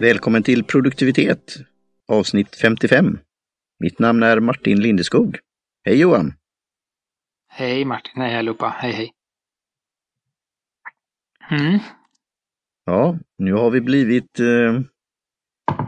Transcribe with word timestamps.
Välkommen 0.00 0.42
till 0.42 0.64
produktivitet 0.64 1.56
avsnitt 2.08 2.56
55. 2.56 3.18
Mitt 3.78 3.98
namn 3.98 4.22
är 4.22 4.40
Martin 4.40 4.80
Lindeskog. 4.80 5.38
Hej 5.84 6.00
Johan! 6.00 6.34
Hej 7.48 7.84
Martin, 7.84 8.22
hej 8.22 8.36
allihopa, 8.36 8.68
hej 8.78 8.92
hej. 8.92 9.12
Mm. 11.50 11.78
Ja, 12.84 13.18
nu 13.38 13.52
har 13.52 13.70
vi 13.70 13.80
blivit, 13.80 14.40
eh, 14.40 14.80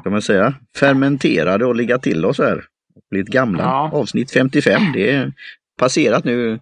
kan 0.03 0.13
man 0.13 0.23
säga, 0.23 0.55
fermenterade 0.77 1.67
och 1.67 1.77
ligga 1.77 1.99
till 1.99 2.25
oss 2.25 2.39
här. 2.39 2.65
Blivit 3.11 3.29
gamla. 3.29 3.63
Ja. 3.63 3.91
Avsnitt 3.93 4.31
55, 4.31 4.83
det 4.93 5.11
är 5.11 5.33
passerat 5.77 6.25
nu 6.25 6.61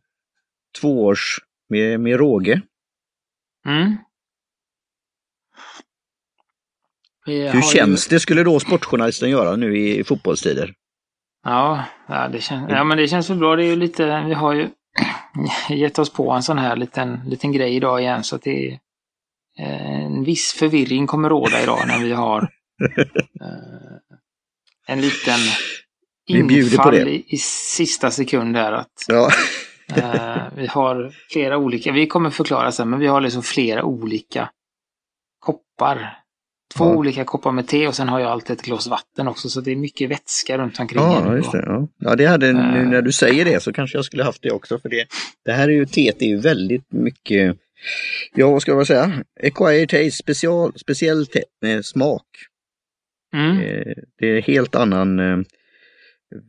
två 0.80 1.04
års 1.04 1.38
med, 1.68 2.00
med 2.00 2.16
råge. 2.16 2.62
Mm. 3.66 3.96
Har 7.28 7.52
Hur 7.52 7.60
ju- 7.60 7.62
känns 7.62 8.08
det, 8.08 8.20
skulle 8.20 8.42
då 8.42 8.60
sportjournalisten 8.60 9.30
göra 9.30 9.56
nu 9.56 9.78
i 9.78 10.04
fotbollstider? 10.04 10.74
Ja, 11.44 11.84
ja, 12.08 12.28
det 12.28 12.40
känns, 12.40 12.70
ja, 12.70 12.84
men 12.84 12.98
det 12.98 13.08
känns 13.08 13.30
väl 13.30 13.38
bra. 13.38 13.56
Det 13.56 13.64
är 13.64 13.66
ju 13.66 13.76
lite, 13.76 14.24
vi 14.26 14.34
har 14.34 14.52
ju 14.54 14.68
gett 15.76 15.98
oss 15.98 16.10
på 16.12 16.30
en 16.30 16.42
sån 16.42 16.58
här 16.58 16.76
liten, 16.76 17.20
liten 17.26 17.52
grej 17.52 17.76
idag 17.76 18.00
igen 18.00 18.24
så 18.24 18.36
att 18.36 18.42
det 18.42 18.68
är 18.68 18.72
eh, 19.58 20.04
en 20.04 20.24
viss 20.24 20.52
förvirring 20.52 21.06
kommer 21.06 21.28
råda 21.28 21.62
idag 21.62 21.78
när 21.86 21.98
vi 22.04 22.12
har 22.12 22.42
eh, 23.40 24.16
en 24.86 25.00
liten 25.00 25.38
infall 26.28 26.94
i, 26.94 27.24
i 27.28 27.36
sista 27.38 28.10
sekund 28.10 28.56
här 28.56 28.72
att 28.72 29.04
Ja, 29.08 29.30
Eh, 29.96 30.42
vi 30.56 30.66
har 30.66 31.12
flera 31.32 31.58
olika, 31.58 31.92
vi 31.92 32.06
kommer 32.06 32.30
förklara 32.30 32.72
sen, 32.72 32.90
men 32.90 32.98
vi 32.98 33.06
har 33.06 33.20
liksom 33.20 33.42
flera 33.42 33.84
olika 33.84 34.50
koppar. 35.38 36.17
Två 36.76 36.84
Ja. 36.84 36.94
olika 36.94 37.24
koppar 37.24 37.52
med 37.52 37.66
te 37.68 37.88
och 37.88 37.94
sen 37.94 38.08
har 38.08 38.20
jag 38.20 38.30
alltid 38.30 38.56
ett 38.56 38.62
glas 38.62 38.86
vatten 38.86 39.28
också, 39.28 39.48
så 39.48 39.60
det 39.60 39.72
är 39.72 39.76
mycket 39.76 40.10
vätska 40.10 40.58
runt 40.58 40.80
omkring. 40.80 41.02
ja 41.02 41.30
nu 41.30 41.36
just 41.36 41.52
det. 41.52 41.62
Ja. 41.66 41.88
ja, 41.98 42.16
det 42.16 42.26
hade, 42.26 42.52
nu 42.52 42.78
Eh. 42.80 42.88
när 42.88 43.02
du 43.02 43.12
säger 43.12 43.44
det 43.44 43.62
så 43.62 43.72
kanske 43.72 43.98
jag 43.98 44.04
skulle 44.04 44.24
haft 44.24 44.42
det 44.42 44.50
också. 44.50 44.78
För 44.78 44.88
det, 44.88 45.06
det 45.44 45.52
här 45.52 45.68
är 45.68 45.72
ju 45.72 45.86
teet 45.86 46.22
är 46.22 46.26
ju 46.26 46.36
väldigt 46.36 46.92
mycket, 46.92 47.56
ja 48.34 48.50
vad 48.50 48.62
ska 48.62 48.72
jag 48.72 48.86
säga, 48.86 49.12
acquired 49.44 49.88
taste, 49.88 50.10
special, 50.10 50.72
speciell 50.78 51.26
te, 51.26 51.42
eh, 51.66 51.80
smak. 51.80 52.26
Mm. 53.34 53.58
Eh, 53.58 53.92
det 54.18 54.26
är 54.26 54.42
helt 54.42 54.74
annan, 54.74 55.18
eh, 55.18 55.38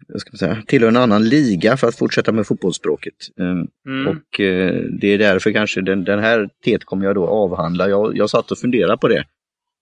vad 0.07 0.21
ska 0.21 0.37
säga, 0.37 0.63
tillhör 0.67 0.87
en 0.89 0.97
annan 0.97 1.29
liga 1.29 1.77
för 1.77 1.87
att 1.87 1.95
fortsätta 1.97 2.31
med 2.31 2.47
fotbollsspråket. 2.47 3.13
Eh, 3.39 3.45
Mm. 3.91 4.07
Och 4.07 4.39
eh, 4.39 4.73
det 5.01 5.07
är 5.07 5.17
därför 5.17 5.51
kanske 5.51 5.81
den, 5.81 6.03
den 6.03 6.19
här 6.19 6.49
teet 6.65 6.83
kommer 6.85 7.05
jag 7.05 7.15
då 7.15 7.27
avhandla. 7.27 7.89
Jag, 7.89 8.17
jag 8.17 8.29
satt 8.29 8.51
och 8.51 8.57
funderade 8.57 8.97
på 8.97 9.07
det. 9.07 9.23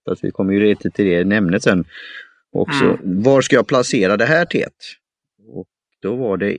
Att 0.07 0.23
vi 0.23 0.31
kommer 0.31 0.53
ju 0.53 0.59
lite 0.59 0.89
till 0.89 1.05
det 1.05 1.23
nämnet 1.23 1.63
sen. 1.63 1.85
Också, 2.51 2.83
Mm. 2.85 3.23
Var 3.23 3.41
ska 3.41 3.55
jag 3.55 3.67
placera 3.67 4.17
det 4.17 4.25
här 4.25 4.45
teet? 4.45 4.73
Och 5.47 5.67
då 6.01 6.15
var 6.15 6.37
det, 6.37 6.57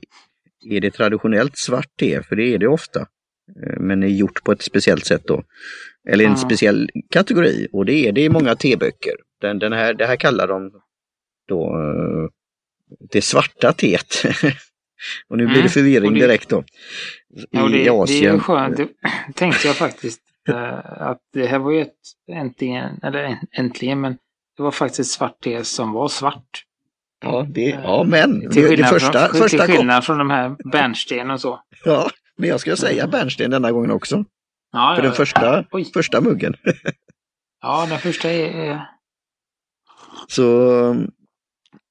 är 0.69 0.79
det 0.81 0.91
traditionellt 0.91 1.57
svart 1.57 1.89
te? 1.99 2.23
För 2.23 2.35
det 2.35 2.53
är 2.53 2.57
det 2.57 2.67
ofta. 2.67 2.99
Eh, 3.63 3.79
Men 3.79 4.03
är 4.03 4.07
gjort 4.07 4.43
på 4.43 4.51
ett 4.51 4.61
speciellt 4.61 5.05
sätt 5.05 5.23
då. 5.27 5.43
Eller 6.09 6.23
en 6.25 6.31
Mm. 6.31 6.37
speciell 6.37 6.89
kategori. 7.09 7.67
Och 7.71 7.85
det 7.85 7.93
är 8.07 8.11
det 8.11 8.21
i 8.21 8.29
många 8.29 8.55
teböcker. 8.55 9.13
Den, 9.41 9.59
den 9.59 9.73
här, 9.73 9.93
det 9.93 10.05
här 10.05 10.15
kallar 10.15 10.47
de 10.47 10.71
då 11.47 11.65
eh, 11.65 12.29
det 13.11 13.21
svarta 13.21 13.73
teet. 13.73 14.23
och 15.27 15.37
nu 15.37 15.43
blir 15.45 15.55
Mm. 15.55 15.63
det 15.63 15.69
förvirring 15.69 16.07
Och 16.07 16.13
det- 16.13 16.19
direkt 16.19 16.49
då. 16.49 16.63
Ja, 17.49 17.69
I 17.69 17.71
det, 17.71 17.77
det 17.77 17.85
är 17.87 18.03
Asien. 18.03 18.33
ju 18.35 18.39
skönt, 18.39 18.77
det 18.77 18.87
tänkte 19.35 19.67
jag 19.67 19.75
faktiskt. 19.75 20.21
Eh, 20.49 21.01
att 21.01 21.19
det 21.33 21.47
här 21.47 21.59
var 21.59 21.71
ju 21.71 21.81
ett 21.81 21.95
äntligen, 22.31 22.99
eller 23.03 23.23
änt- 23.23 23.47
äntligen, 23.51 24.01
men 24.01 24.17
det 24.57 24.63
var 24.63 24.71
faktiskt 24.71 24.99
ett 24.99 25.07
svart 25.07 25.39
te 25.43 25.63
som 25.63 25.91
var 25.91 26.07
svart. 26.07 26.63
Ja, 27.21 27.45
det, 27.49 27.61
ja 27.69 28.03
men 28.07 28.39
Till 28.41 28.49
det, 28.49 28.61
det 28.61 28.67
skillnad, 28.69 28.89
första, 28.89 29.27
från, 29.27 29.41
första 29.41 29.65
till 29.65 29.75
skillnad 29.75 30.05
från 30.05 30.17
de 30.17 30.29
här 30.29 30.55
bärnsten 30.71 31.31
och 31.31 31.41
så. 31.41 31.59
ja, 31.85 32.09
men 32.37 32.49
jag 32.49 32.59
ska 32.59 32.75
säga 32.75 33.07
bärnsten 33.07 33.51
denna 33.51 33.71
gången 33.71 33.91
också. 33.91 34.25
Ja, 34.71 34.93
För 34.95 35.03
ja, 35.03 35.07
den 35.07 35.15
första, 35.17 35.65
Oj. 35.71 35.85
första 35.93 36.21
muggen. 36.21 36.55
ja 37.61 37.85
den 37.89 37.99
första 37.99 38.29
är... 38.31 38.85
Så, 40.27 40.43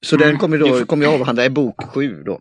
så 0.05 0.15
den 0.17 0.27
Mm, 0.27 0.39
kommer, 0.39 0.57
det 0.57 0.79
då, 0.79 0.85
kommer 0.85 1.05
jag 1.05 1.13
avhandla 1.21 1.45
i 1.45 1.49
bok 1.49 1.83
7 1.83 2.23
då. 2.23 2.39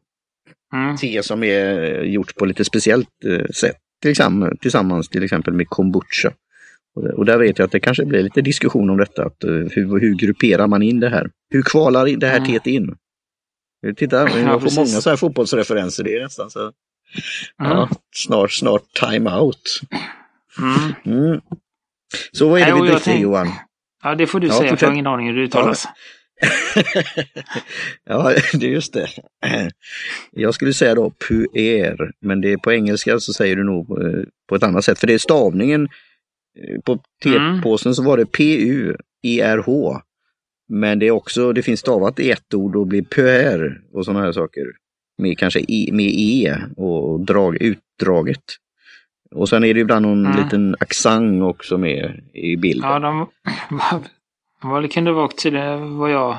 mm, 0.74 0.96
Te 0.96 1.22
som 1.22 1.42
är 1.44 2.02
gjort 2.02 2.34
på 2.34 2.44
lite 2.46 2.64
speciellt 2.64 3.08
eh, 3.24 3.46
sätt. 3.46 3.76
Till 4.02 4.10
exempel, 4.10 4.58
tillsammans 4.58 5.08
till 5.08 5.22
exempel 5.24 5.54
med 5.54 5.68
kombucha. 5.68 6.32
Och, 7.16 7.24
där 7.24 7.38
vet 7.38 7.58
jag 7.58 7.66
att 7.66 7.72
det 7.72 7.80
kanske 7.80 8.04
blir 8.04 8.22
lite 8.22 8.40
diskussion 8.40 8.90
om 8.90 8.96
detta. 8.96 9.24
Att, 9.24 9.44
eh, 9.44 9.50
hur, 9.50 10.00
hur 10.00 10.14
grupperar 10.14 10.66
man 10.66 10.82
in 10.82 11.00
det 11.00 11.08
här? 11.08 11.30
Hur 11.50 11.62
kvalar 11.62 12.06
det 12.16 12.26
här 12.26 12.36
Mm. 12.36 12.48
teet 12.48 12.66
in? 12.66 12.94
Titta, 13.96 14.16
jag 14.40 14.62
får 14.62 14.76
många 14.76 14.86
så 14.86 15.10
här 15.10 15.16
fotbollsreferenser. 15.16 16.04
Det 16.04 16.16
är 16.16 16.22
nästan 16.22 16.50
så. 16.50 16.60
mm, 16.60 16.72
Ja, 17.58 17.88
snart, 18.14 18.52
snart 18.52 18.82
time 18.92 19.30
out. 19.30 19.80
mm. 21.04 21.18
Mm. 21.24 21.40
Så 22.32 22.48
vad 22.48 22.60
är 22.60 22.66
det 22.66 22.82
vi 22.82 22.88
dricker 22.88 23.14
Johan? 23.18 23.48
Ja, 24.02 24.14
det 24.14 24.26
får 24.26 24.40
du 24.40 24.46
Ja, 24.46 24.52
säga, 24.58 24.76
för 24.76 24.86
jag 24.86 24.90
har 24.90 24.94
ingen 24.94 25.06
aning 25.06 25.26
hur 25.26 25.36
det 25.36 25.42
uttalas. 25.42 25.84
ja, 25.84 25.90
det 28.52 28.66
är 28.66 28.70
just 28.70 28.92
det. 28.92 29.06
Jag 30.30 30.54
skulle 30.54 30.72
säga 30.72 30.94
då 30.94 31.12
puer, 31.28 32.12
men 32.20 32.40
det 32.40 32.52
är 32.52 32.56
på 32.56 32.72
engelska 32.72 33.20
så 33.20 33.32
säger 33.32 33.56
du 33.56 33.64
nog 33.64 34.02
eh, 34.02 34.22
på 34.48 34.54
ett 34.54 34.62
annat 34.62 34.84
sätt. 34.84 34.98
För 34.98 35.06
det 35.06 35.14
är 35.14 35.18
stavningen. 35.18 35.88
eh, 36.58 36.80
På 36.84 36.98
tepåsen 37.22 37.94
så 37.94 38.02
var 38.02 38.16
det 38.16 38.26
P-U-E-R-H. 38.26 40.00
Men 40.68 40.98
det 40.98 41.06
är 41.06 41.10
också, 41.10 41.52
det 41.52 41.62
finns 41.62 41.80
stavat 41.80 42.20
i 42.20 42.30
ett 42.30 42.54
ord 42.54 42.76
och 42.76 42.86
blir 42.86 43.02
puer 43.02 43.80
och 43.92 44.04
sådana 44.04 44.24
här 44.24 44.32
saker. 44.32 44.64
Med 45.22 45.38
kanske 45.38 45.60
e, 45.68 45.88
med 45.92 46.10
E 46.14 46.56
och 46.76 47.20
drag, 47.20 47.56
utdraget. 47.62 48.42
Och 49.34 49.48
sen 49.48 49.64
är 49.64 49.74
det 49.74 49.80
ibland 49.80 50.06
någon 50.06 50.26
Mm. 50.26 50.44
liten 50.44 50.76
accent 50.80 51.42
också 51.42 51.78
med 51.78 52.20
i 52.34 52.56
bilden. 52.56 52.90
Ja, 52.90 52.98
de 52.98 53.28
vad 54.62 54.82
det 54.82 54.88
kunde 54.88 55.12
vara 55.12 55.28
tydligen 55.28 55.96
vad 55.98 56.10
jag 56.10 56.36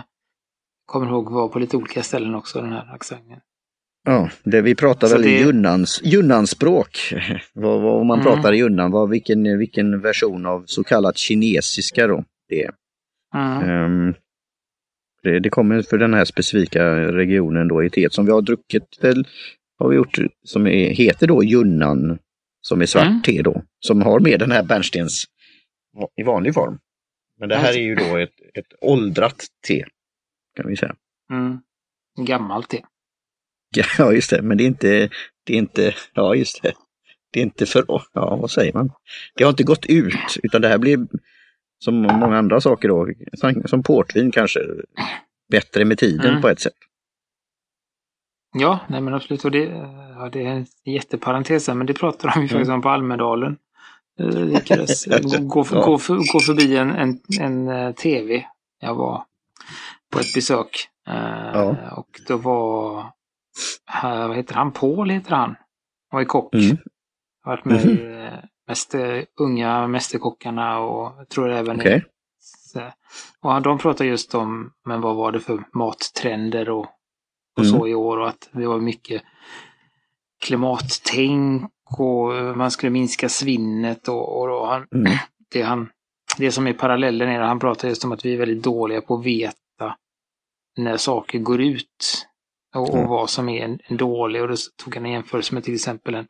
kommer 0.86 1.08
ihåg 1.08 1.32
var 1.32 1.48
på 1.48 1.60
lite 1.60 1.78
olika 1.78 2.04
ställen 2.04 2.36
också, 2.36 2.62
den 2.62 2.72
här 2.72 2.94
accenten. 2.94 3.40
Ja, 4.06 4.30
det 4.44 4.62
vi 4.62 4.76
pratar 4.76 5.08
Så 5.08 5.14
väl 5.16 5.22
det- 5.24 5.40
junnans, 5.40 6.02
junnanspråk. 6.04 7.14
vad, 7.54 7.82
vad, 7.82 8.02
om 8.02 8.08
man 8.08 8.20
Mm. 8.20 8.34
pratar 8.34 8.54
i 8.54 8.58
junnan, 8.58 8.92
vad, 8.92 9.10
vilken, 9.10 9.58
vilken 9.58 10.02
version 10.02 10.46
av 10.46 10.64
så 10.66 10.84
kallat 10.84 11.18
kinesiska 11.18 12.08
då 12.08 12.24
det 12.50 12.64
är. 12.64 12.72
Mm. 13.36 13.70
Ehm, 13.70 14.14
det, 15.24 15.40
det 15.40 15.50
kommer 15.50 15.82
för 15.82 15.98
den 15.98 16.14
här 16.14 16.26
specifika 16.26 16.84
regionen 17.12 17.68
då 17.68 17.84
i 17.84 17.90
teet 17.90 18.14
som 18.14 18.26
vi 18.26 18.32
har 18.32 18.42
druckit 18.42 18.98
väl, 19.02 19.28
har 19.80 19.90
vi 19.90 19.96
gjort, 19.96 20.18
som 20.44 20.68
är, 20.68 20.90
heter 20.90 21.28
då 21.28 21.44
junnan, 21.44 22.20
som 22.62 22.82
är 22.82 22.86
svart 22.86 23.08
Mm. 23.08 23.22
te 23.22 23.42
då, 23.42 23.62
som 23.80 24.02
har 24.02 24.20
med 24.20 24.40
den 24.40 24.52
här 24.52 24.64
bärnstens 24.64 25.26
i 26.18 26.24
vanlig 26.24 26.54
form. 26.54 26.80
Men 27.40 27.50
det 27.50 27.56
här 27.56 27.64
Alltså. 27.66 27.80
är 27.80 27.84
ju 27.84 27.96
då 27.96 28.18
ett, 28.18 28.34
ett 28.54 28.74
åldrat 28.82 29.46
te, 29.68 29.86
kan 30.56 30.68
vi 30.68 30.78
säga. 30.78 30.96
Mm. 31.32 31.60
Gammalt 32.26 32.70
det. 32.70 32.82
Ja, 33.98 34.12
just 34.14 34.30
det, 34.30 34.42
men 34.42 34.58
det 34.58 34.64
är 34.64 34.68
inte, 34.68 35.10
det 35.44 35.54
är 35.54 35.58
inte, 35.58 35.94
ja 36.14 36.36
just 36.36 36.62
det. 36.62 36.74
Det 37.32 37.40
är 37.40 37.44
inte 37.44 37.66
för, 37.66 37.86
ja 38.14 38.36
vad 38.42 38.52
säger 38.52 38.74
man? 38.74 38.92
Det 39.36 39.44
har 39.44 39.50
inte 39.52 39.64
gått 39.64 39.86
ut, 39.86 40.38
utan 40.44 40.62
det 40.62 40.68
här 40.68 40.78
blir 40.78 41.00
som 41.80 41.96
många 41.96 42.38
andra 42.38 42.62
saker 42.62 42.88
då, 42.88 43.08
som- 43.68 43.84
portvin 43.84 44.32
kanske, 44.32 44.60
bättre 45.52 45.86
med 45.86 45.98
tiden 45.98 46.30
Mm. 46.30 46.42
på 46.42 46.50
ett 46.50 46.60
sätt. 46.60 46.74
Ja, 48.58 48.80
nej 48.90 49.02
men 49.02 49.14
absolut. 49.14 49.46
Och 49.46 49.52
det, 49.52 49.64
ja, 50.16 50.30
det 50.34 50.46
är 50.46 50.50
en 50.50 50.66
jätteparentes 50.86 51.68
men 51.68 51.86
det 51.86 51.94
pratar 51.94 52.32
de 52.36 52.42
ju 52.42 52.48
faktiskt 52.48 52.72
om 52.72 52.82
på 52.82 52.90
Almedalen. 52.90 53.58
Eh, 54.20 54.26
lyckades 54.46 55.06
gå, 55.40 55.64
för, 55.64 55.82
gå, 55.86 55.98
för, 55.98 56.16
gå 56.34 56.40
förbi 56.40 56.78
en, 56.78 56.90
en, 56.92 57.20
en 57.40 57.68
eh, 57.68 57.92
tv. 57.92 58.46
Jag 58.80 58.96
var 58.96 59.24
på 60.12 60.20
ett 60.20 60.34
besök. 60.36 60.88
Eh, 61.08 61.50
Ja. 61.54 61.76
Och 61.92 62.20
då 62.28 62.38
var, 62.38 63.06
vad 64.04 64.36
heter 64.38 64.56
han, 64.56 64.72
Paul 64.72 65.10
heter 65.10 65.36
han. 65.36 65.50
Han 65.50 65.56
var 66.12 66.20
ju 66.20 66.26
kock. 66.26 66.54
Mm. 66.56 66.78
Har 67.44 67.52
varit 67.52 67.66
med 67.66 68.26
eh, 68.26 68.34
mäster, 68.68 69.26
unga 69.40 69.88
mästerkockarna 69.88 70.80
och 70.80 71.14
jag 71.18 71.30
tror 71.30 71.50
även 71.52 71.82
i 71.82 72.02
så- 72.42 72.92
Och 73.42 73.62
de 73.62 73.78
pratar 73.78 74.06
just 74.06 74.36
om, 74.36 74.72
men 74.86 75.02
vad 75.02 75.16
var 75.16 75.32
det 75.32 75.40
för 75.40 75.64
mattrender 75.74 76.70
och, 76.70 76.86
och 77.58 77.66
Mm. 77.66 77.72
så 77.72 77.88
i 77.88 77.96
år 77.96 78.18
och 78.18 78.28
att 78.30 78.50
det 78.52 78.68
var 78.68 78.80
mycket 78.80 79.22
klimattänk 80.42 81.72
och 81.98 82.38
eh, 82.38 82.56
man 82.56 82.72
skulle 82.72 82.90
minska 82.90 83.30
svinnet 83.30 84.08
och, 84.08 84.42
och, 84.42 84.62
och 84.62 84.68
han, 84.68 84.88
Mm. 84.96 85.18
det, 85.52 85.62
han, 85.62 85.90
det 86.38 86.52
som 86.52 86.68
är 86.68 86.74
parallellen 86.74 87.30
är 87.30 87.42
att 87.42 87.48
han 87.48 87.60
pratar 87.60 87.88
just 87.88 88.06
om 88.06 88.12
att 88.12 88.26
vi 88.26 88.34
är 88.34 88.38
väldigt 88.38 88.64
dåliga 88.64 89.02
på 89.02 89.16
att 89.16 89.26
veta 89.26 89.96
när 90.78 90.98
saker 90.98 91.40
går 91.40 91.62
ut 91.62 92.28
och, 92.76 92.90
och 92.90 92.96
Mm. 92.98 93.10
vad 93.10 93.30
som 93.30 93.50
är 93.50 93.66
en, 93.66 93.80
en 93.84 93.98
dålig. 93.98 94.42
Och 94.42 94.48
då 94.48 94.56
tog 94.84 94.96
han 94.96 95.06
en 95.06 95.12
jämförelse 95.12 95.54
med 95.54 95.64
till 95.64 95.76
exempel 95.76 96.16
en, 96.16 96.28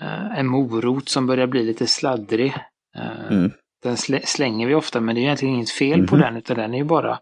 eh, 0.00 0.38
en 0.38 0.46
morot 0.46 1.08
som 1.08 1.26
börjar 1.26 1.46
bli 1.46 1.62
lite 1.64 1.86
sladdrig. 1.86 2.54
Eh, 2.96 3.32
Mm. 3.32 3.50
den 3.82 3.96
slänger 4.24 4.66
vi 4.66 4.74
ofta 4.74 5.00
men 5.00 5.14
det 5.14 5.20
är 5.20 5.22
egentligen 5.22 5.54
inget 5.54 5.70
fel 5.70 6.06
på 6.06 6.14
mhm. 6.14 6.22
den 6.22 6.36
utan 6.36 6.56
den 6.56 6.74
är 6.74 6.78
ju 6.78 6.84
bara 6.84 7.18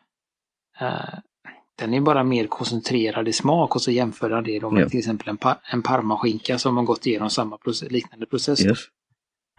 den 1.81 1.95
är 1.95 2.01
bara 2.01 2.25
mer 2.25 2.47
koncentrerad 2.47 3.29
i 3.29 3.33
smak 3.33 3.75
och 3.75 3.83
så 3.83 3.91
jämföra 3.91 4.43
det 4.43 4.59
då 4.59 4.71
med 4.71 4.83
ja. 4.83 4.89
till 4.89 4.99
exempel 4.99 5.29
en, 5.29 5.37
par 5.37 5.59
en 5.73 5.83
parmaskinka 5.83 6.59
som 6.59 6.77
har 6.77 6.85
gått 6.85 7.07
igenom 7.07 7.31
samma 7.31 7.59
process, 7.59 7.91
liknande 7.91 8.27
process. 8.27 8.65
Yes. 8.65 8.79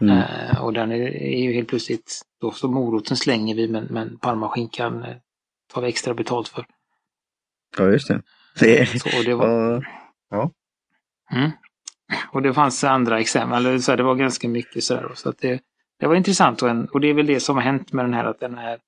Mm. 0.00 0.18
Uh, 0.18 0.64
och 0.64 0.72
den 0.72 0.92
är, 0.92 1.00
är, 1.00 1.42
ju 1.42 1.52
helt 1.52 1.68
plötsligt, 1.68 2.22
då 2.40 2.50
så 2.50 2.68
moroten 2.68 3.16
slänger 3.16 3.54
vi 3.54 3.68
men, 3.68 3.84
men 3.84 4.18
parmaskinkan 4.18 5.06
tar 5.72 5.82
vi 5.82 5.88
extra 5.88 6.14
betalt 6.14 6.48
för. 6.48 6.66
Ja 7.78 7.84
just 7.84 8.08
det. 8.08 8.22
det... 8.60 9.00
Så, 9.00 9.22
det 9.24 9.34
var... 9.34 9.74
Uh, 9.74 9.82
ja. 10.30 10.50
Mm. 11.32 11.50
Och 12.32 12.42
det 12.42 12.54
fanns 12.54 12.84
andra 12.84 13.20
exempel, 13.20 13.82
så 13.82 13.96
det 13.96 14.02
var 14.02 14.14
ganska 14.14 14.48
mycket 14.48 14.84
sådär. 14.84 15.12
Så 15.14 15.28
att 15.28 15.38
det, 15.38 15.62
det 16.00 16.06
var 16.06 16.14
intressant 16.14 16.62
och, 16.62 16.70
en, 16.70 16.88
och 16.88 17.00
det 17.00 17.08
är 17.08 17.14
väl 17.14 17.26
det 17.26 17.40
som 17.40 17.56
har 17.56 17.62
hänt 17.62 17.92
med 17.92 18.04
den 18.04 18.14
här 18.14 18.24
att 18.24 18.40
den 18.40 18.58
här 18.58 18.78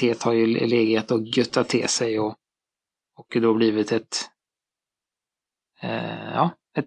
teet 0.00 0.22
har 0.22 0.32
ju 0.32 0.46
legat 0.46 1.10
och 1.10 1.22
göttat 1.22 1.68
till 1.68 1.88
sig 1.88 2.18
och, 2.18 2.36
och 3.22 3.40
då 3.40 3.54
blivit 3.54 3.92
ett, 3.92 4.16
eh, 5.82 6.30
ja, 6.34 6.50
ett, 6.76 6.86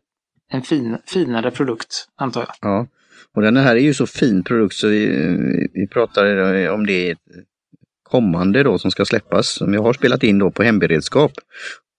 en 0.52 0.62
fin, 0.62 0.98
finare 1.06 1.52
produkt 1.52 2.08
antar 2.16 2.42
jag. 2.42 2.56
Ja, 2.62 2.88
och 3.34 3.42
den 3.42 3.58
här 3.58 3.76
är 3.76 3.80
ju 3.80 3.94
så 3.94 4.08
fin 4.08 4.44
produkt 4.44 4.76
så 4.76 4.88
vi, 4.88 5.08
vi 5.74 5.88
pratar 5.88 6.70
om 6.70 6.86
det 6.86 7.16
kommande 8.04 8.64
då 8.64 8.78
som 8.78 8.92
ska 8.92 9.06
släppas 9.06 9.48
som 9.50 9.74
jag 9.74 9.82
har 9.82 9.94
spelat 9.94 10.24
in 10.24 10.40
då 10.40 10.52
på 10.52 10.64
hemberedskap. 10.64 11.32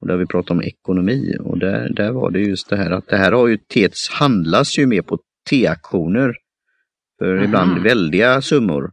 Och 0.00 0.06
där 0.06 0.16
vi 0.16 0.26
pratar 0.26 0.54
om 0.54 0.62
ekonomi 0.62 1.36
och 1.40 1.58
där, 1.58 1.88
där 1.88 2.12
var 2.12 2.30
det 2.30 2.40
just 2.40 2.68
det 2.68 2.76
här 2.76 2.90
att 2.90 3.08
det 3.08 3.16
här 3.16 3.32
har 3.32 3.48
ju 3.48 3.56
TETS 3.56 4.08
handlas 4.08 4.78
ju 4.78 4.86
mer 4.86 5.02
på 5.02 5.18
T-aktioner 5.50 6.34
för 7.18 7.32
mm. 7.32 7.44
ibland 7.44 7.82
väldiga 7.82 8.42
summor. 8.42 8.92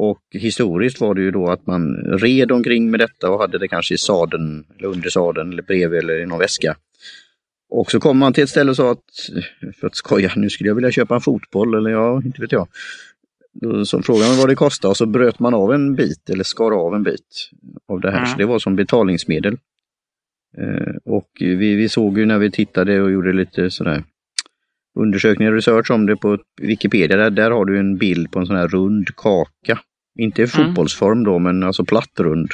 Och 0.00 0.22
historiskt 0.30 1.00
var 1.00 1.14
det 1.14 1.20
ju 1.20 1.30
då 1.30 1.50
att 1.50 1.66
man 1.66 1.96
red 1.96 2.52
omkring 2.52 2.90
med 2.90 3.00
detta 3.00 3.30
och 3.30 3.40
hade 3.40 3.58
det 3.58 3.68
kanske 3.68 3.94
i 3.94 3.98
sadeln, 3.98 4.64
eller 4.78 4.88
under 4.88 5.10
sadeln, 5.10 5.52
eller 5.52 5.62
bredvid 5.62 5.98
eller 5.98 6.20
i 6.20 6.26
någon 6.26 6.38
väska. 6.38 6.76
Och 7.70 7.90
så 7.90 8.00
kom 8.00 8.18
man 8.18 8.32
till 8.32 8.44
ett 8.44 8.50
ställe 8.50 8.70
och 8.70 8.76
sa 8.76 8.92
att, 8.92 9.04
för 9.80 9.86
att 9.86 9.96
skoja, 9.96 10.32
nu 10.36 10.50
skulle 10.50 10.68
jag 10.68 10.74
vilja 10.74 10.90
köpa 10.90 11.14
en 11.14 11.20
fotboll 11.20 11.74
eller 11.74 11.90
ja, 11.90 12.22
inte 12.24 12.40
vet 12.40 12.52
jag. 12.52 12.68
Så 13.86 14.02
frågade 14.02 14.28
man 14.28 14.38
vad 14.38 14.48
det 14.48 14.54
kostade 14.54 14.90
och 14.90 14.96
så 14.96 15.06
bröt 15.06 15.38
man 15.38 15.54
av 15.54 15.72
en 15.72 15.94
bit 15.94 16.30
eller 16.30 16.44
skar 16.44 16.70
av 16.70 16.94
en 16.94 17.02
bit 17.02 17.50
av 17.88 18.00
det 18.00 18.10
här. 18.10 18.18
Mm. 18.18 18.30
Så 18.30 18.38
det 18.38 18.44
var 18.44 18.58
som 18.58 18.76
betalningsmedel. 18.76 19.56
Eh, 20.58 20.94
och 21.04 21.28
vi, 21.40 21.74
vi 21.74 21.88
såg 21.88 22.18
ju 22.18 22.26
när 22.26 22.38
vi 22.38 22.50
tittade 22.50 23.02
och 23.02 23.10
gjorde 23.10 23.32
lite 23.32 23.70
sådär 23.70 24.04
undersökningar 24.98 25.52
och 25.52 25.56
research 25.56 25.90
om 25.90 26.06
det 26.06 26.16
på 26.16 26.38
Wikipedia, 26.60 27.16
där, 27.16 27.30
där 27.30 27.50
har 27.50 27.64
du 27.64 27.78
en 27.78 27.96
bild 27.96 28.30
på 28.30 28.38
en 28.38 28.46
sån 28.46 28.56
här 28.56 28.68
rund 28.68 29.16
kaka. 29.16 29.78
Inte 30.18 30.42
i 30.42 30.44
mm. 30.44 30.50
fotbollsform 30.50 31.24
då, 31.24 31.38
men 31.38 31.62
alltså 31.62 31.84
plattrund. 31.84 32.48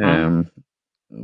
Mm. 0.00 0.26
Um, 0.26 0.46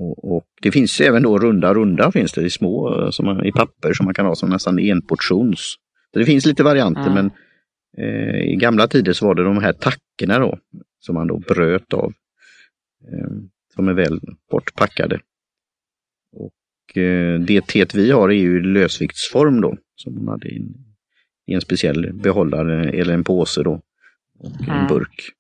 och, 0.00 0.37
och, 0.37 0.44
det 0.62 0.70
finns 0.70 1.00
även 1.00 1.22
då 1.22 1.38
runda 1.38 1.75
runda 1.75 2.12
finns 2.12 2.32
det 2.32 2.43
i 2.43 2.50
små, 2.50 3.08
som 3.12 3.26
man, 3.26 3.46
i 3.46 3.52
papper 3.52 3.93
som 3.93 4.05
man 4.05 4.14
kan 4.14 4.26
ha 4.26 4.34
som 4.34 4.50
nästan 4.50 4.78
en 4.78 5.02
portions. 5.02 5.76
Så 6.12 6.19
det 6.19 6.25
finns 6.25 6.46
lite 6.46 6.62
varianter 6.62 7.11
mm. 7.11 7.14
men 7.14 7.31
eh, 7.99 8.40
i 8.40 8.56
gamla 8.56 8.87
tider 8.87 9.12
så 9.12 9.26
var 9.26 9.34
det 9.34 9.44
de 9.44 9.62
här 9.62 9.72
tackorna 9.72 10.38
då 10.38 10.58
som 11.00 11.14
man 11.14 11.26
då 11.26 11.38
bröt 11.38 11.94
av. 11.94 12.12
Eh, 13.12 13.31
som 13.75 13.88
är 13.88 13.93
väl 13.93 14.20
bortpackade. 14.50 15.20
Eh, 16.97 17.41
det 17.41 17.67
teet 17.67 17.95
vi 17.95 18.11
har 18.11 18.29
är 18.29 18.35
ju 18.35 18.63
lösviktsform 18.63 19.61
då 19.61 19.77
som 19.97 20.17
hon 20.17 20.29
hade 20.29 20.49
i, 20.49 20.63
i 21.47 21.55
en 21.55 21.61
speciell 21.61 22.13
behållare 22.13 22.91
eller 22.91 23.15
en 23.15 23.25
påse 23.25 23.63
då. 23.63 23.81
Och 24.39 24.61
en 24.61 24.71
mm. 24.71 24.87
burk. 24.87 25.31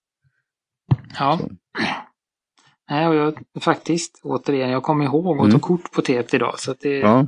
Ja. 1.18 1.38
Så. 1.40 1.48
Nej, 2.90 3.08
och 3.08 3.14
jag 3.14 3.38
faktiskt, 3.60 4.20
återigen, 4.22 4.70
jag 4.70 4.82
kommer 4.82 5.04
ihåg 5.04 5.38
att 5.38 5.44
mm. 5.44 5.52
ta 5.52 5.66
kort 5.66 5.92
på 5.92 6.02
teet 6.02 6.34
idag. 6.34 6.58
Så 6.58 6.74
det, 6.80 6.98
ja. 6.98 7.26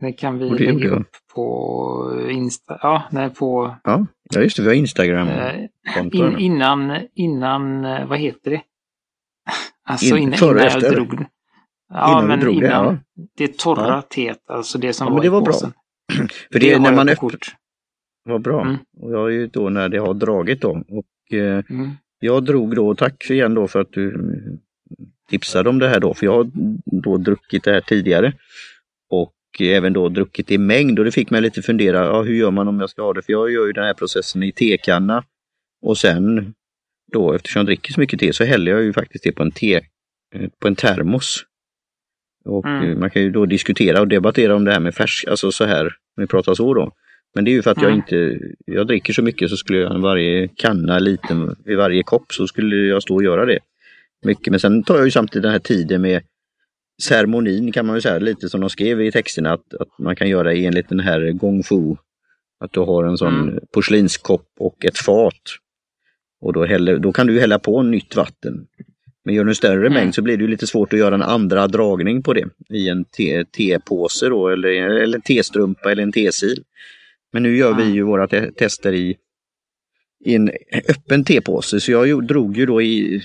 det 0.00 0.12
kan 0.12 0.38
vi 0.38 0.48
det 0.48 0.58
lägga 0.58 0.90
upp 0.90 1.10
på 1.34 2.26
Insta. 2.30 2.78
Ja, 2.82 3.02
nej, 3.10 3.30
på... 3.30 3.76
Ja, 3.84 4.06
ja 4.34 4.40
just 4.40 4.56
det, 4.56 4.62
vi 4.62 4.68
har 4.68 4.74
Instagram. 4.74 5.28
Eh, 5.28 5.66
in, 6.12 6.38
innan, 6.38 6.98
innan, 7.14 7.84
eh, 7.84 8.06
vad 8.06 8.18
heter 8.18 8.50
det? 8.50 8.62
Alltså 9.84 10.16
in, 10.16 10.22
innan, 10.22 10.50
innan 10.50 10.58
jag 10.58 10.92
drog 10.92 11.24
Ja, 11.90 12.12
innan 12.12 12.28
men 12.28 12.40
drog 12.40 12.54
innan 12.54 12.86
det, 12.86 13.00
ja. 13.14 13.24
det 13.36 13.58
torra 13.58 13.88
ja. 13.88 14.02
teet, 14.02 14.50
alltså 14.50 14.78
det 14.78 14.92
som 14.92 15.06
ja, 15.06 15.12
var 15.12 15.22
det 15.22 15.28
var 15.28 15.42
i 15.42 15.44
påsen. 15.44 15.70
Bra. 15.70 16.26
För 16.52 16.60
det, 16.60 16.70
det 16.70 16.78
när 16.78 16.92
man 16.92 17.08
öppnar... 17.08 17.30
Vad 18.24 18.42
bra. 18.42 18.62
Mm. 18.62 18.76
Och 19.00 19.12
jag 19.12 19.26
är 19.26 19.32
ju 19.32 19.46
då 19.46 19.68
när 19.68 19.88
det 19.88 19.98
har 19.98 20.14
dragit 20.14 20.60
då. 20.60 20.70
Och 20.88 21.36
eh, 21.36 21.64
mm. 21.70 21.90
jag 22.20 22.44
drog 22.44 22.74
då, 22.74 22.94
tack 22.94 23.30
igen 23.30 23.54
då 23.54 23.68
för 23.68 23.80
att 23.80 23.92
du 23.92 24.32
tipsade 25.30 25.68
om 25.68 25.78
det 25.78 25.88
här 25.88 26.00
då, 26.00 26.14
för 26.14 26.26
jag 26.26 26.32
har 26.32 26.50
då 27.02 27.16
druckit 27.16 27.64
det 27.64 27.72
här 27.72 27.80
tidigare. 27.80 28.32
Och 29.10 29.34
även 29.60 29.92
då 29.92 30.08
druckit 30.08 30.50
i 30.50 30.58
mängd 30.58 30.98
och 30.98 31.04
det 31.04 31.12
fick 31.12 31.30
mig 31.30 31.40
lite 31.40 31.62
fundera, 31.62 32.04
ja, 32.04 32.22
hur 32.22 32.34
gör 32.34 32.50
man 32.50 32.68
om 32.68 32.80
jag 32.80 32.90
ska 32.90 33.02
ha 33.02 33.12
det? 33.12 33.22
För 33.22 33.32
jag 33.32 33.50
gör 33.50 33.66
ju 33.66 33.72
den 33.72 33.84
här 33.84 33.94
processen 33.94 34.42
i 34.42 34.52
tekanna 34.52 35.24
och 35.82 35.98
sen 35.98 36.54
då 37.12 37.32
eftersom 37.32 37.60
jag 37.60 37.66
dricker 37.66 37.92
så 37.92 38.00
mycket 38.00 38.20
te 38.20 38.32
så 38.32 38.44
häller 38.44 38.72
jag 38.72 38.82
ju 38.82 38.92
faktiskt 38.92 39.24
det 39.24 39.32
på 39.32 39.42
en, 39.42 39.50
te, 39.50 39.80
på 40.58 40.68
en 40.68 40.76
termos. 40.76 41.44
Och 42.44 42.66
mm. 42.66 43.00
man 43.00 43.10
kan 43.10 43.22
ju 43.22 43.30
då 43.30 43.46
diskutera 43.46 44.00
och 44.00 44.08
debattera 44.08 44.54
om 44.54 44.64
det 44.64 44.72
här 44.72 44.80
med 44.80 44.94
färsk, 44.94 45.28
alltså 45.28 45.52
så 45.52 45.64
här, 45.64 45.84
om 45.84 45.90
vi 46.22 46.26
pratar 46.26 46.54
så 46.54 46.74
då. 46.74 46.92
Men 47.34 47.44
det 47.44 47.50
är 47.50 47.52
ju 47.52 47.62
för 47.62 47.70
att 47.70 47.76
mm. 47.76 47.88
jag 47.88 47.98
inte, 47.98 48.38
jag 48.66 48.86
dricker 48.86 49.12
så 49.12 49.22
mycket 49.22 49.50
så 49.50 49.56
skulle 49.56 49.78
jag 49.78 49.98
varje 49.98 50.48
kanna 50.48 50.98
liten, 50.98 51.56
vid 51.64 51.76
varje 51.76 52.02
kopp 52.02 52.32
så 52.32 52.46
skulle 52.46 52.76
jag 52.76 53.02
stå 53.02 53.14
och 53.14 53.24
göra 53.24 53.46
det. 53.46 53.58
Mycket, 54.22 54.50
men 54.50 54.60
sen 54.60 54.82
tar 54.82 54.96
jag 54.96 55.04
ju 55.04 55.10
samtidigt 55.10 55.42
den 55.42 55.52
här 55.52 55.58
tiden 55.58 56.02
med 56.02 56.22
ceremonin 57.02 57.72
kan 57.72 57.86
man 57.86 57.92
väl 57.92 58.02
säga, 58.02 58.18
lite 58.18 58.48
som 58.48 58.60
de 58.60 58.70
skrev 58.70 59.00
i 59.00 59.12
texterna, 59.12 59.52
att, 59.52 59.74
att 59.74 59.98
man 59.98 60.16
kan 60.16 60.28
göra 60.28 60.54
enligt 60.54 60.88
den 60.88 61.00
här 61.00 61.32
gong 61.32 61.62
fu. 61.62 61.96
Att 62.60 62.72
du 62.72 62.80
har 62.80 63.04
en 63.04 63.18
sån 63.18 63.40
mm. 63.40 63.60
porslinskopp 63.74 64.46
och 64.58 64.84
ett 64.84 64.98
fat. 64.98 65.42
Och 66.40 66.52
då, 66.52 66.64
häller, 66.64 66.98
då 66.98 67.12
kan 67.12 67.26
du 67.26 67.40
hälla 67.40 67.58
på 67.58 67.82
nytt 67.82 68.16
vatten. 68.16 68.66
Men 69.24 69.34
gör 69.34 69.44
du 69.44 69.50
en 69.50 69.54
större 69.54 69.86
mm. 69.86 69.92
mängd 69.92 70.14
så 70.14 70.22
blir 70.22 70.36
det 70.36 70.46
lite 70.46 70.66
svårt 70.66 70.92
att 70.92 70.98
göra 70.98 71.14
en 71.14 71.22
andra 71.22 71.66
dragning 71.66 72.22
på 72.22 72.32
det 72.32 72.48
i 72.68 72.88
en 72.88 73.04
tepåse 73.56 74.28
då 74.28 74.48
eller, 74.48 74.68
eller 74.68 75.14
en 75.14 75.22
testrumpa 75.22 75.92
eller 75.92 76.02
en 76.02 76.12
tesil. 76.12 76.64
Men 77.32 77.42
nu 77.42 77.56
gör 77.56 77.72
mm. 77.72 77.86
vi 77.86 77.92
ju 77.92 78.02
våra 78.02 78.26
te 78.26 78.52
tester 78.52 78.92
i, 78.92 79.16
i 80.24 80.34
en 80.34 80.50
öppen 80.88 81.24
tepåse 81.24 81.80
så 81.80 81.92
jag 81.92 82.26
drog 82.26 82.56
ju 82.56 82.66
då 82.66 82.82
i 82.82 83.22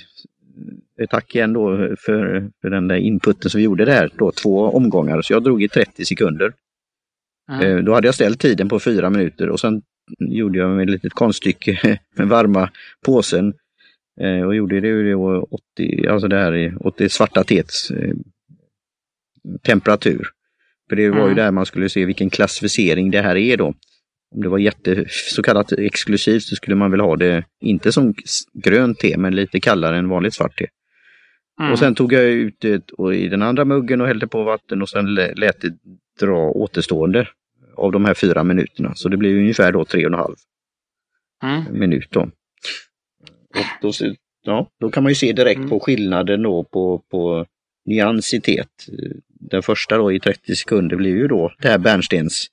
Tack 1.09 1.35
igen 1.35 1.53
då 1.53 1.77
för, 1.99 2.49
för 2.61 2.69
den 2.69 2.87
där 2.87 2.95
inputen 2.95 3.49
som 3.49 3.57
vi 3.57 3.63
gjorde 3.63 3.85
där, 3.85 4.09
då, 4.17 4.31
två 4.31 4.59
omgångar. 4.59 5.21
Så 5.21 5.33
jag 5.33 5.43
drog 5.43 5.63
i 5.63 5.67
30 5.67 6.05
sekunder. 6.05 6.53
Mm. 7.51 7.85
Då 7.85 7.93
hade 7.93 8.07
jag 8.07 8.15
ställt 8.15 8.39
tiden 8.39 8.69
på 8.69 8.79
fyra 8.79 9.09
minuter 9.09 9.49
och 9.49 9.59
sen 9.59 9.81
gjorde 10.19 10.59
jag 10.59 10.81
ett 10.81 10.89
litet 10.89 11.13
konststycke 11.13 11.99
med 12.15 12.27
varma 12.27 12.69
påsen 13.05 13.53
och 14.45 14.55
gjorde 14.55 14.79
det 14.79 14.87
ju 14.87 15.15
80, 15.15 16.07
alltså 16.07 16.27
det 16.27 16.37
här 16.37 16.55
i 16.55 16.73
80 16.79 17.09
svarta 17.09 17.43
tets 17.43 17.91
eh, 17.91 18.13
temperatur. 19.63 20.27
För 20.89 20.95
det 20.95 21.09
var 21.09 21.17
mm. 21.17 21.29
ju 21.29 21.35
där 21.35 21.51
man 21.51 21.65
skulle 21.65 21.89
se 21.89 22.05
vilken 22.05 22.29
klassificering 22.29 23.11
det 23.11 23.21
här 23.21 23.35
är 23.35 23.57
då. 23.57 23.73
Om 24.35 24.41
det 24.41 24.49
var 24.49 24.57
jätte, 24.57 25.05
så 25.09 25.43
kallat 25.43 25.71
exklusivt 25.71 26.43
så 26.43 26.55
skulle 26.55 26.75
man 26.75 26.91
väl 26.91 26.99
ha 26.99 27.15
det, 27.15 27.43
inte 27.59 27.91
som 27.91 28.13
grönt 28.53 28.99
te, 28.99 29.17
men 29.17 29.35
lite 29.35 29.59
kallare 29.59 29.97
än 29.97 30.09
vanligt 30.09 30.33
svart 30.33 30.57
te. 30.57 30.67
Mm. 31.59 31.71
Och 31.71 31.79
sen 31.79 31.95
tog 31.95 32.13
jag 32.13 32.23
ut 32.23 32.55
det 32.59 32.91
och 32.91 33.15
i 33.15 33.27
den 33.27 33.41
andra 33.41 33.65
muggen 33.65 34.01
och 34.01 34.07
hällde 34.07 34.27
på 34.27 34.43
vatten 34.43 34.81
och 34.81 34.89
sen 34.89 35.15
lät 35.15 35.61
det 35.61 35.73
dra 36.19 36.49
återstående 36.49 37.27
av 37.75 37.91
de 37.91 38.05
här 38.05 38.13
fyra 38.13 38.43
minuterna. 38.43 38.95
Så 38.95 39.09
det 39.09 39.17
blir 39.17 39.39
ungefär 39.39 39.71
då 39.71 39.85
tre 39.85 40.05
och 40.05 40.13
en 40.13 40.19
halv 40.19 40.35
mm. 41.43 41.79
minut 41.79 42.07
då. 42.11 42.29
Och 43.55 43.81
då, 43.81 43.91
ja, 44.41 44.69
då 44.79 44.89
kan 44.89 45.03
man 45.03 45.11
ju 45.11 45.15
se 45.15 45.33
direkt 45.33 45.57
mm. 45.57 45.69
på 45.69 45.79
skillnaden 45.79 46.43
då 46.43 46.63
på, 46.63 47.03
på 47.11 47.45
nyansitet. 47.85 48.85
Den 49.27 49.63
första 49.63 49.97
då 49.97 50.11
i 50.11 50.19
30 50.19 50.55
sekunder 50.55 50.95
blir 50.95 51.15
ju 51.15 51.27
då 51.27 51.51
det 51.59 51.67
här 51.67 51.77
bärnstens. 51.77 52.47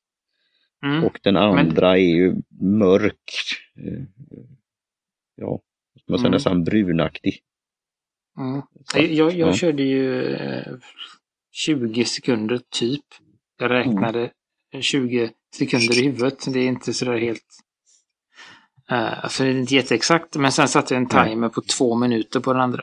Mm. 0.84 1.04
Och 1.04 1.20
den 1.22 1.36
andra 1.36 1.88
Men... 1.88 1.98
är 1.98 2.14
ju 2.16 2.36
mörk. 2.60 3.30
Ja, 5.36 5.60
man 6.08 6.18
säga 6.18 6.26
mm. 6.26 6.36
nästan 6.36 6.64
brunaktig. 6.64 7.40
Mm. 8.38 8.62
Jag, 8.94 9.32
jag 9.32 9.48
ja. 9.48 9.52
körde 9.52 9.82
ju 9.82 10.36
20 11.52 12.00
eh, 12.00 12.04
sekunder 12.04 12.60
typ. 12.70 13.04
Jag 13.58 13.70
räknade 13.70 14.30
20 14.80 15.30
sekunder 15.56 15.98
i 15.98 16.04
huvudet. 16.04 16.52
Det 16.52 16.58
är 16.58 16.66
inte 16.66 16.92
sådär 16.92 17.18
helt 17.18 17.46
Uh, 18.92 19.24
alltså 19.24 19.42
det 19.44 19.50
är 19.50 19.54
inte 19.54 19.74
jätteexakt, 19.74 20.36
men 20.36 20.52
sen 20.52 20.68
satte 20.68 20.94
jag 20.94 21.02
en 21.02 21.08
timer 21.08 21.48
på 21.48 21.62
två 21.62 21.94
minuter 21.94 22.40
på 22.40 22.52
den 22.52 22.62
andra. 22.62 22.82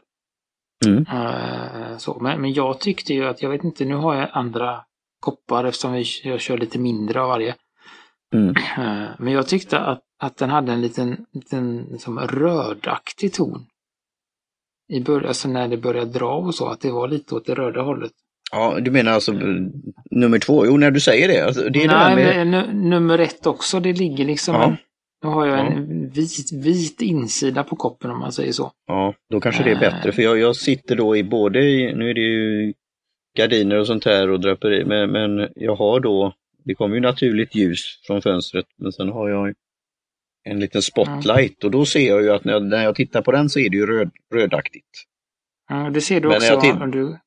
Mm. 0.86 0.98
Uh, 0.98 1.98
så, 1.98 2.20
men, 2.22 2.42
men 2.42 2.54
jag 2.54 2.80
tyckte 2.80 3.14
ju 3.14 3.26
att, 3.28 3.42
jag 3.42 3.50
vet 3.50 3.64
inte, 3.64 3.86
nu 3.86 3.96
har 3.96 4.16
jag 4.16 4.30
andra 4.34 4.82
koppar 5.20 5.64
eftersom 5.64 5.94
vi, 5.94 6.06
jag 6.24 6.40
kör 6.40 6.58
lite 6.58 6.80
mindre 6.80 7.22
av 7.22 7.28
varje. 7.28 7.56
Mm. 8.34 8.50
Uh, 8.50 9.10
men 9.20 9.34
jag 9.34 9.48
tyckte 9.48 9.80
att 9.80 10.04
att 10.20 10.38
den 10.38 10.50
hade 10.50 10.72
en 10.72 10.82
liten, 10.82 11.26
liten 11.34 11.88
liksom 11.92 12.20
rödaktig 12.20 13.34
ton. 13.34 13.66
I 14.90 15.02
början, 15.02 15.28
alltså 15.28 15.48
när 15.48 15.68
det 15.68 15.78
började 15.78 16.12
dra 16.12 16.36
och 16.36 16.56
så, 16.56 16.68
att 16.68 16.82
det 16.82 16.92
var 16.92 17.08
lite 17.08 17.36
åt 17.36 17.46
det 17.46 17.54
röda 17.54 17.82
hållet. 17.82 18.12
Ja, 18.52 18.80
du 18.80 18.92
menar 18.92 19.12
alltså 19.12 19.32
nummer 20.12 20.40
två? 20.40 20.66
Jo, 20.66 20.78
när 20.78 20.92
du 20.92 21.00
säger 21.00 21.28
det. 21.28 21.46
Alltså, 21.46 21.70
det 21.70 21.84
är 21.84 21.88
Nej, 21.88 22.16
det 22.16 22.46
med... 22.46 22.76
nummer 22.76 23.20
ett 23.20 23.46
också. 23.46 23.80
Det 23.80 23.94
ligger 23.94 24.26
liksom 24.26 24.56
ja. 24.56 24.64
en, 24.64 24.78
Nu 25.24 25.30
har 25.30 25.46
jag 25.46 25.60
en 25.60 26.10
vit, 26.10 26.52
vit 26.52 27.02
insida 27.02 27.64
på 27.64 27.76
koppen 27.76 28.12
om 28.12 28.20
man 28.20 28.32
säger 28.32 28.52
så. 28.52 28.72
Ja, 28.88 29.14
då 29.30 29.40
kanske 29.40 29.64
det 29.64 29.72
är 29.72 29.80
bättre. 29.80 30.12
För 30.12 30.22
jag, 30.22 30.40
jag 30.40 30.56
sitter 30.56 30.96
då 30.96 31.18
i 31.18 31.24
både, 31.24 31.60
nu 31.96 32.10
är 32.10 32.14
det 32.14 32.22
ju 32.22 32.74
gardiner 33.38 33.80
och 33.80 33.88
sånt 33.88 34.06
här 34.06 34.30
och 34.30 34.40
draperi, 34.40 34.86
men, 34.86 35.12
men 35.12 35.50
jag 35.56 35.76
har 35.76 36.00
då, 36.00 36.34
det 36.66 36.76
kommer 36.76 36.96
ju 36.96 37.02
naturligt 37.02 37.56
ljus 37.56 38.00
från 38.08 38.22
fönstret, 38.22 38.66
men 38.78 38.92
sen 38.92 39.10
har 39.10 39.30
jag 39.30 39.54
en 40.44 40.60
liten 40.60 40.82
spotlight 40.82 41.64
och 41.64 41.72
då 41.72 41.86
ser 41.86 42.08
jag 42.08 42.22
ju 42.22 42.30
att 42.30 42.44
när 42.44 42.54
jag, 42.54 42.64
när 42.64 42.84
jag 42.84 42.96
tittar 42.96 43.22
på 43.22 43.32
den 43.32 43.50
så 43.50 43.60
är 43.60 43.70
det 43.70 43.78
ju 43.78 43.86
röd, 43.86 44.12
rödaktigt. 44.34 45.06
Ja, 45.70 45.90
det 45.90 46.02
ser 46.02 46.22
du 46.22 46.28
också 46.28 46.62
till... 46.62 46.72
om 46.72 46.92
du 46.92 47.20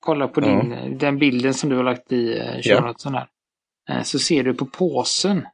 kollar 0.00 0.28
på 0.28 0.40
din, 0.40 0.70
ja. 0.70 0.98
den 0.98 1.18
bilden 1.18 1.54
som 1.54 1.70
du 1.70 1.76
har 1.76 1.84
lagt 1.84 2.12
i 2.12 2.38
eh, 2.38 2.60
ja. 2.62 2.94
här. 3.04 3.26
Eh, 3.90 4.02
så 4.02 4.18
ser 4.18 4.44
du 4.44 4.54
på 4.54 4.66
påsen, 4.66 5.46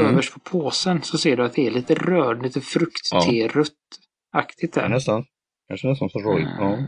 mm. 0.00 0.12
överst 0.12 0.34
på 0.34 0.40
påsen, 0.40 1.02
så 1.02 1.18
ser 1.18 1.36
du 1.36 1.44
att 1.44 1.54
det 1.54 1.66
är 1.66 1.70
lite 1.70 1.94
röd, 1.94 2.42
lite 2.42 2.60
frukt-te-rött-aktigt 2.60 4.74
där. 4.74 4.82
Ja, 4.82 4.88
nästan. 4.88 5.24
Kanske 5.68 5.88
nästan 5.88 6.10
som 6.10 6.22
roj. 6.22 6.48
Ja. 6.58 6.78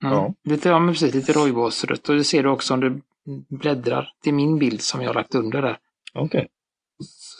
Ja. 0.00 0.10
ja. 0.10 0.34
Lite, 0.50 0.68
ja, 0.68 0.78
men 0.78 0.94
precis, 0.94 1.14
lite 1.14 1.32
rojbåsrött. 1.32 2.08
Och 2.08 2.16
det 2.16 2.24
ser 2.24 2.42
du 2.42 2.48
också 2.48 2.74
om 2.74 2.80
du 2.80 3.02
bläddrar 3.58 4.08
till 4.22 4.34
min 4.34 4.58
bild 4.58 4.80
som 4.80 5.00
jag 5.00 5.08
har 5.08 5.14
lagt 5.14 5.34
under 5.34 5.62
där. 5.62 5.78
Okej. 6.14 6.24
Okay 6.24 6.46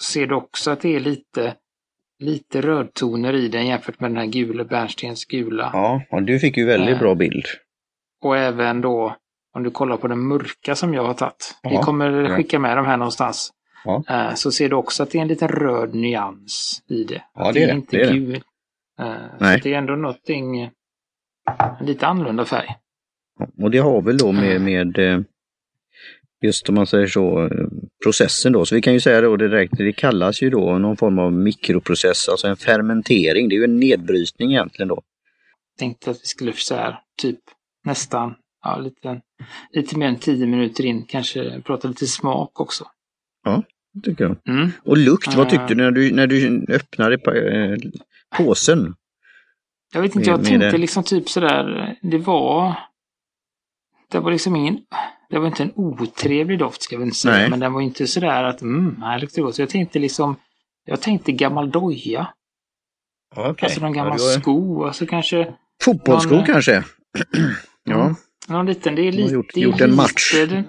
ser 0.02 0.26
du 0.26 0.34
också 0.34 0.70
att 0.70 0.80
det 0.80 0.96
är 0.96 1.00
lite, 1.00 1.54
lite 2.18 2.60
rödtoner 2.60 3.34
i 3.34 3.48
den 3.48 3.66
jämfört 3.66 4.00
med 4.00 4.10
den 4.10 4.16
här 4.16 4.26
gula, 4.26 4.64
bärnstens 4.64 5.24
gula. 5.24 5.70
Ja, 5.72 6.02
och 6.10 6.22
du 6.22 6.38
fick 6.38 6.56
ju 6.56 6.66
väldigt 6.66 6.94
eh, 6.94 6.98
bra 6.98 7.14
bild. 7.14 7.44
Och 8.22 8.36
även 8.36 8.80
då 8.80 9.16
om 9.54 9.62
du 9.62 9.70
kollar 9.70 9.96
på 9.96 10.08
den 10.08 10.28
mörka 10.28 10.74
som 10.74 10.94
jag 10.94 11.04
har 11.04 11.14
tagit. 11.14 11.54
Vi 11.62 11.76
kommer 11.76 12.36
skicka 12.36 12.58
med 12.58 12.76
de 12.76 12.86
här 12.86 12.96
någonstans. 12.96 13.52
Ja. 13.84 14.04
Eh, 14.08 14.34
så 14.34 14.52
ser 14.52 14.68
du 14.68 14.76
också 14.76 15.02
att 15.02 15.10
det 15.10 15.18
är 15.18 15.22
en 15.22 15.28
liten 15.28 15.48
röd 15.48 15.94
nyans 15.94 16.82
i 16.88 17.04
det. 17.04 17.22
Ja, 17.34 17.52
det 17.52 17.62
är 17.62 17.66
det. 17.66 17.72
inte 17.72 17.96
det 17.96 18.02
är 18.02 18.12
gul. 18.12 18.34
Eh, 19.00 19.14
Nej. 19.40 19.60
det 19.62 19.74
är 19.74 19.78
ändå 19.78 19.96
någonting, 19.96 20.70
lite 21.80 22.06
annorlunda 22.06 22.44
färg. 22.44 22.68
Och 23.62 23.70
det 23.70 23.78
har 23.78 24.02
väl 24.02 24.18
då 24.18 24.32
med, 24.32 24.60
med 24.60 25.24
just 26.42 26.68
om 26.68 26.74
man 26.74 26.86
säger 26.86 27.06
så, 27.06 27.50
processen 28.04 28.52
då. 28.52 28.66
Så 28.66 28.74
vi 28.74 28.82
kan 28.82 28.92
ju 28.92 29.00
säga 29.00 29.20
då 29.20 29.36
direkt, 29.36 29.78
det 29.78 29.92
kallas 29.92 30.42
ju 30.42 30.50
då 30.50 30.78
någon 30.78 30.96
form 30.96 31.18
av 31.18 31.32
mikroprocess, 31.32 32.28
alltså 32.28 32.46
en 32.46 32.56
fermentering. 32.56 33.48
Det 33.48 33.54
är 33.54 33.58
ju 33.58 33.64
en 33.64 33.80
nedbrytning 33.80 34.50
egentligen 34.50 34.88
då. 34.88 35.02
Jag 35.74 35.78
tänkte 35.78 36.10
att 36.10 36.16
vi 36.16 36.26
skulle 36.26 36.52
säga 36.52 36.98
typ 37.22 37.40
nästan, 37.84 38.34
ja 38.64 38.78
lite, 38.78 39.20
lite 39.70 39.98
mer 39.98 40.06
än 40.06 40.18
tio 40.18 40.46
minuter 40.46 40.86
in, 40.86 41.04
kanske 41.08 41.60
prata 41.60 41.88
lite 41.88 42.06
smak 42.06 42.60
också. 42.60 42.84
Ja, 43.44 43.62
det 43.92 44.00
tycker 44.00 44.24
jag. 44.24 44.36
Mm. 44.48 44.70
Och 44.84 44.96
lukt, 44.96 45.34
vad 45.34 45.50
tyckte 45.50 45.66
du 45.66 45.74
när 45.74 45.90
du, 45.90 46.12
när 46.12 46.26
du 46.26 46.66
öppnade 46.68 47.14
eh, 47.14 47.78
påsen? 48.36 48.94
Jag 49.94 50.02
vet 50.02 50.16
inte, 50.16 50.30
jag 50.30 50.44
tänkte 50.44 50.78
liksom 50.78 51.04
typ 51.04 51.28
sådär, 51.28 51.96
det 52.02 52.18
var 52.18 52.76
det 54.12 54.20
var 54.20 54.30
liksom 54.30 54.56
ingen, 54.56 54.78
det 55.30 55.38
var 55.38 55.46
inte 55.46 55.62
en 55.62 55.72
otrevlig 55.74 56.58
doft 56.58 56.82
ska 56.82 56.94
jag 56.94 57.00
väl 57.00 57.14
säga, 57.14 57.34
Nej. 57.34 57.50
men 57.50 57.60
den 57.60 57.72
var 57.72 57.80
inte 57.80 58.06
sådär 58.06 58.44
att 58.44 58.62
mm, 58.62 59.02
här 59.02 59.18
luktar 59.18 59.42
gott. 59.42 59.54
Så 59.54 59.62
jag 59.62 59.68
tänkte 59.68 59.98
liksom, 59.98 60.36
jag 60.84 61.00
tänkte 61.00 61.32
gammal 61.32 61.70
doja. 61.70 62.28
Okay. 63.36 63.66
Alltså 63.66 63.80
någon 63.80 63.92
gammal 63.92 64.18
ja, 64.20 64.40
sko, 64.40 64.84
alltså 64.84 65.06
kanske... 65.06 65.54
Fotbollssko 65.82 66.34
någon, 66.34 66.44
kanske? 66.44 66.84
ja. 67.84 68.14
Någon 68.48 68.66
liten, 68.66 68.94
det 68.94 69.02
är 69.02 69.12
lite... 69.12 69.34
Gjort, 69.34 69.56
gjort 69.56 69.80
en 69.80 69.96
match. 69.96 70.32
Det, 70.34 70.64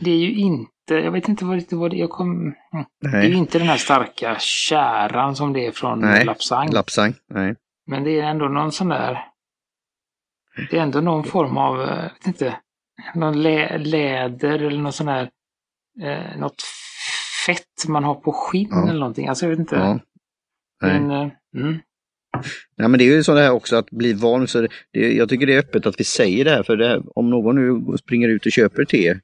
det 0.00 0.10
är 0.10 0.18
ju 0.18 0.34
inte, 0.34 0.94
jag 0.94 1.12
vet 1.12 1.28
inte 1.28 1.44
vad 1.44 1.58
det 1.58 1.76
var, 1.76 1.94
jag 1.94 2.10
kom... 2.10 2.30
Mm. 2.40 2.54
Det 3.00 3.16
är 3.18 3.22
ju 3.22 3.34
inte 3.34 3.58
den 3.58 3.68
här 3.68 3.76
starka 3.76 4.36
käran 4.38 5.36
som 5.36 5.52
det 5.52 5.66
är 5.66 5.72
från 5.72 6.00
Nej. 6.00 6.24
Lapsang. 6.24 6.70
Lapsang, 6.70 7.14
nej. 7.28 7.54
Men 7.86 8.04
det 8.04 8.20
är 8.20 8.24
ändå 8.24 8.48
någon 8.48 8.72
sån 8.72 8.88
där 8.88 9.30
det 10.70 10.76
är 10.76 10.82
ändå 10.82 11.00
någon 11.00 11.24
form 11.24 11.56
av, 11.56 11.82
eh, 11.82 11.88
jag 11.88 12.02
vet 12.02 12.26
inte, 12.26 12.56
någon 13.14 13.42
lä 13.42 13.78
läder 13.78 14.58
eller 14.58 14.80
någon 14.80 14.92
sån 14.92 15.08
här, 15.08 15.30
eh, 16.02 16.38
något 16.38 16.62
fett 17.46 17.88
man 17.88 18.04
har 18.04 18.14
på 18.14 18.32
skinn 18.32 18.68
ja. 18.70 18.88
eller 18.88 19.00
någonting. 19.00 19.28
Alltså 19.28 19.44
jag 19.44 19.50
vet 19.50 19.58
inte. 19.58 19.76
Ja. 19.76 20.00
Men, 20.80 21.10
eh, 21.10 21.30
mm. 21.56 21.78
Nej, 22.76 22.88
men 22.88 22.98
det 22.98 23.04
är 23.04 23.16
ju 23.16 23.24
så 23.24 23.34
det 23.34 23.40
här 23.40 23.52
också 23.52 23.76
att 23.76 23.90
bli 23.90 24.12
van. 24.12 24.46
Så 24.46 24.66
det, 24.92 25.12
jag 25.12 25.28
tycker 25.28 25.46
det 25.46 25.54
är 25.54 25.58
öppet 25.58 25.86
att 25.86 26.00
vi 26.00 26.04
säger 26.04 26.44
det 26.44 26.50
här, 26.50 26.62
för 26.62 26.76
det 26.76 26.88
här, 26.88 27.02
om 27.18 27.30
någon 27.30 27.56
nu 27.56 27.98
springer 27.98 28.28
ut 28.28 28.46
och 28.46 28.52
köper 28.52 28.84
te 28.84 29.14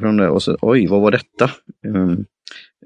från 0.00 0.16
det 0.16 0.28
och 0.28 0.42
så, 0.42 0.56
oj, 0.60 0.86
vad 0.86 1.00
var 1.00 1.10
detta? 1.10 1.50
Um, 1.86 2.26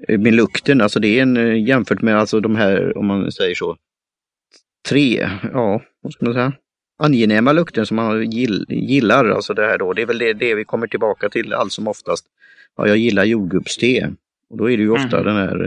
med 0.07 0.33
lukten, 0.33 0.81
alltså 0.81 0.99
det 0.99 1.07
är 1.07 1.21
en 1.21 1.37
eh, 1.37 1.67
jämfört 1.67 2.01
med 2.01 2.19
alltså 2.19 2.39
de 2.39 2.55
här, 2.55 2.97
om 2.97 3.05
man 3.05 3.31
säger 3.31 3.55
så, 3.55 3.77
tre, 4.89 5.29
ja, 5.53 5.81
vad 6.01 6.13
ska 6.13 6.25
man 6.25 6.33
säga? 6.33 6.53
angenäma 6.97 7.51
lukten 7.51 7.85
som 7.85 7.95
man 7.95 8.31
gillar. 8.69 9.29
Alltså 9.29 9.53
det, 9.53 9.65
här 9.65 9.77
då, 9.77 9.93
det 9.93 10.01
är 10.01 10.05
väl 10.05 10.17
det, 10.17 10.33
det 10.33 10.55
vi 10.55 10.65
kommer 10.65 10.87
tillbaka 10.87 11.29
till 11.29 11.53
allt 11.53 11.71
som 11.71 11.87
oftast. 11.87 12.25
Ja, 12.77 12.87
jag 12.87 12.97
gillar 12.97 13.23
jordgubbste. 13.23 14.13
Och 14.49 14.57
då 14.57 14.71
är 14.71 14.77
det 14.77 14.83
ju 14.83 14.89
ofta 14.89 15.19
mm. 15.19 15.25
den 15.25 15.35
här 15.35 15.63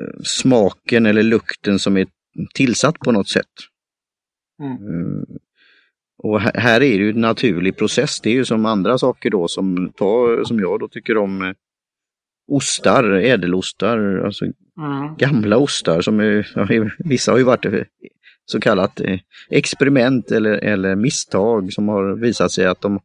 eh, 0.00 0.22
smaken 0.24 1.06
eller 1.06 1.22
lukten 1.22 1.78
som 1.78 1.96
är 1.96 2.06
tillsatt 2.54 2.98
på 2.98 3.12
något 3.12 3.28
sätt. 3.28 3.46
Mm. 4.60 5.26
Och 6.22 6.40
här, 6.40 6.82
är 6.82 6.98
det 6.98 7.04
ju 7.04 7.10
en 7.10 7.20
naturlig 7.20 7.76
process. 7.76 8.20
Det 8.20 8.30
är 8.30 8.34
ju 8.34 8.44
som 8.44 8.66
andra 8.66 8.98
saker 8.98 9.30
då 9.30 9.48
som, 9.48 9.92
ta, 9.96 10.42
som 10.44 10.60
jag 10.60 10.80
då 10.80 10.88
tycker 10.88 11.16
om 11.16 11.42
eh, 11.42 11.52
ostar, 12.48 13.04
ädelostar, 13.12 14.22
alltså 14.24 14.44
mm. 14.44 14.54
gamla 15.18 15.56
ostar 15.56 16.00
som 16.00 16.20
är, 16.20 16.94
vissa 16.98 17.32
har 17.32 17.38
ju 17.38 17.44
varit 17.44 17.66
så 18.44 18.60
kallat 18.60 19.00
eh, 19.00 19.18
experiment 19.50 20.30
eller, 20.30 20.52
eller 20.52 20.96
misstag 20.96 21.72
som 21.72 21.88
har 21.88 22.12
visat 22.12 22.52
sig 22.52 22.66
att 22.66 22.80
de 22.80 23.00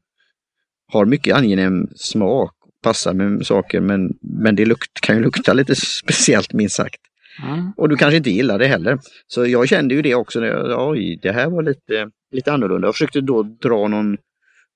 har 0.92 1.06
mycket 1.06 1.36
angenäm 1.36 1.88
smak, 1.96 2.54
passar 2.84 3.14
med 3.14 3.46
saker 3.46 3.82
men, 3.82 4.14
men 4.22 4.56
det 4.56 4.66
lukt, 4.66 5.02
kan 5.02 5.16
ju 5.16 5.22
lukta 5.22 5.54
lite 5.54 5.76
speciellt 5.76 6.54
minst 6.54 6.76
sagt. 6.76 7.02
Mm. 7.42 7.72
Och 7.78 7.90
du 7.90 7.96
kanske 7.96 8.18
inte 8.18 8.30
gillar 8.30 8.60
det 8.60 8.68
heller. 8.68 9.00
Så 9.28 9.46
jag 9.46 9.68
kände 9.68 9.96
ju 9.96 10.02
det 10.02 10.16
också, 10.16 10.40
när 10.40 10.48
jag, 10.48 10.90
oj 10.90 11.20
det 11.22 11.32
här 11.32 11.50
var 11.50 11.64
lite, 11.64 12.10
lite 12.32 12.54
annorlunda. 12.54 12.88
Jag 12.88 12.96
försökte 12.96 13.22
då 13.22 13.44
dra 13.44 13.88
någon 13.88 14.18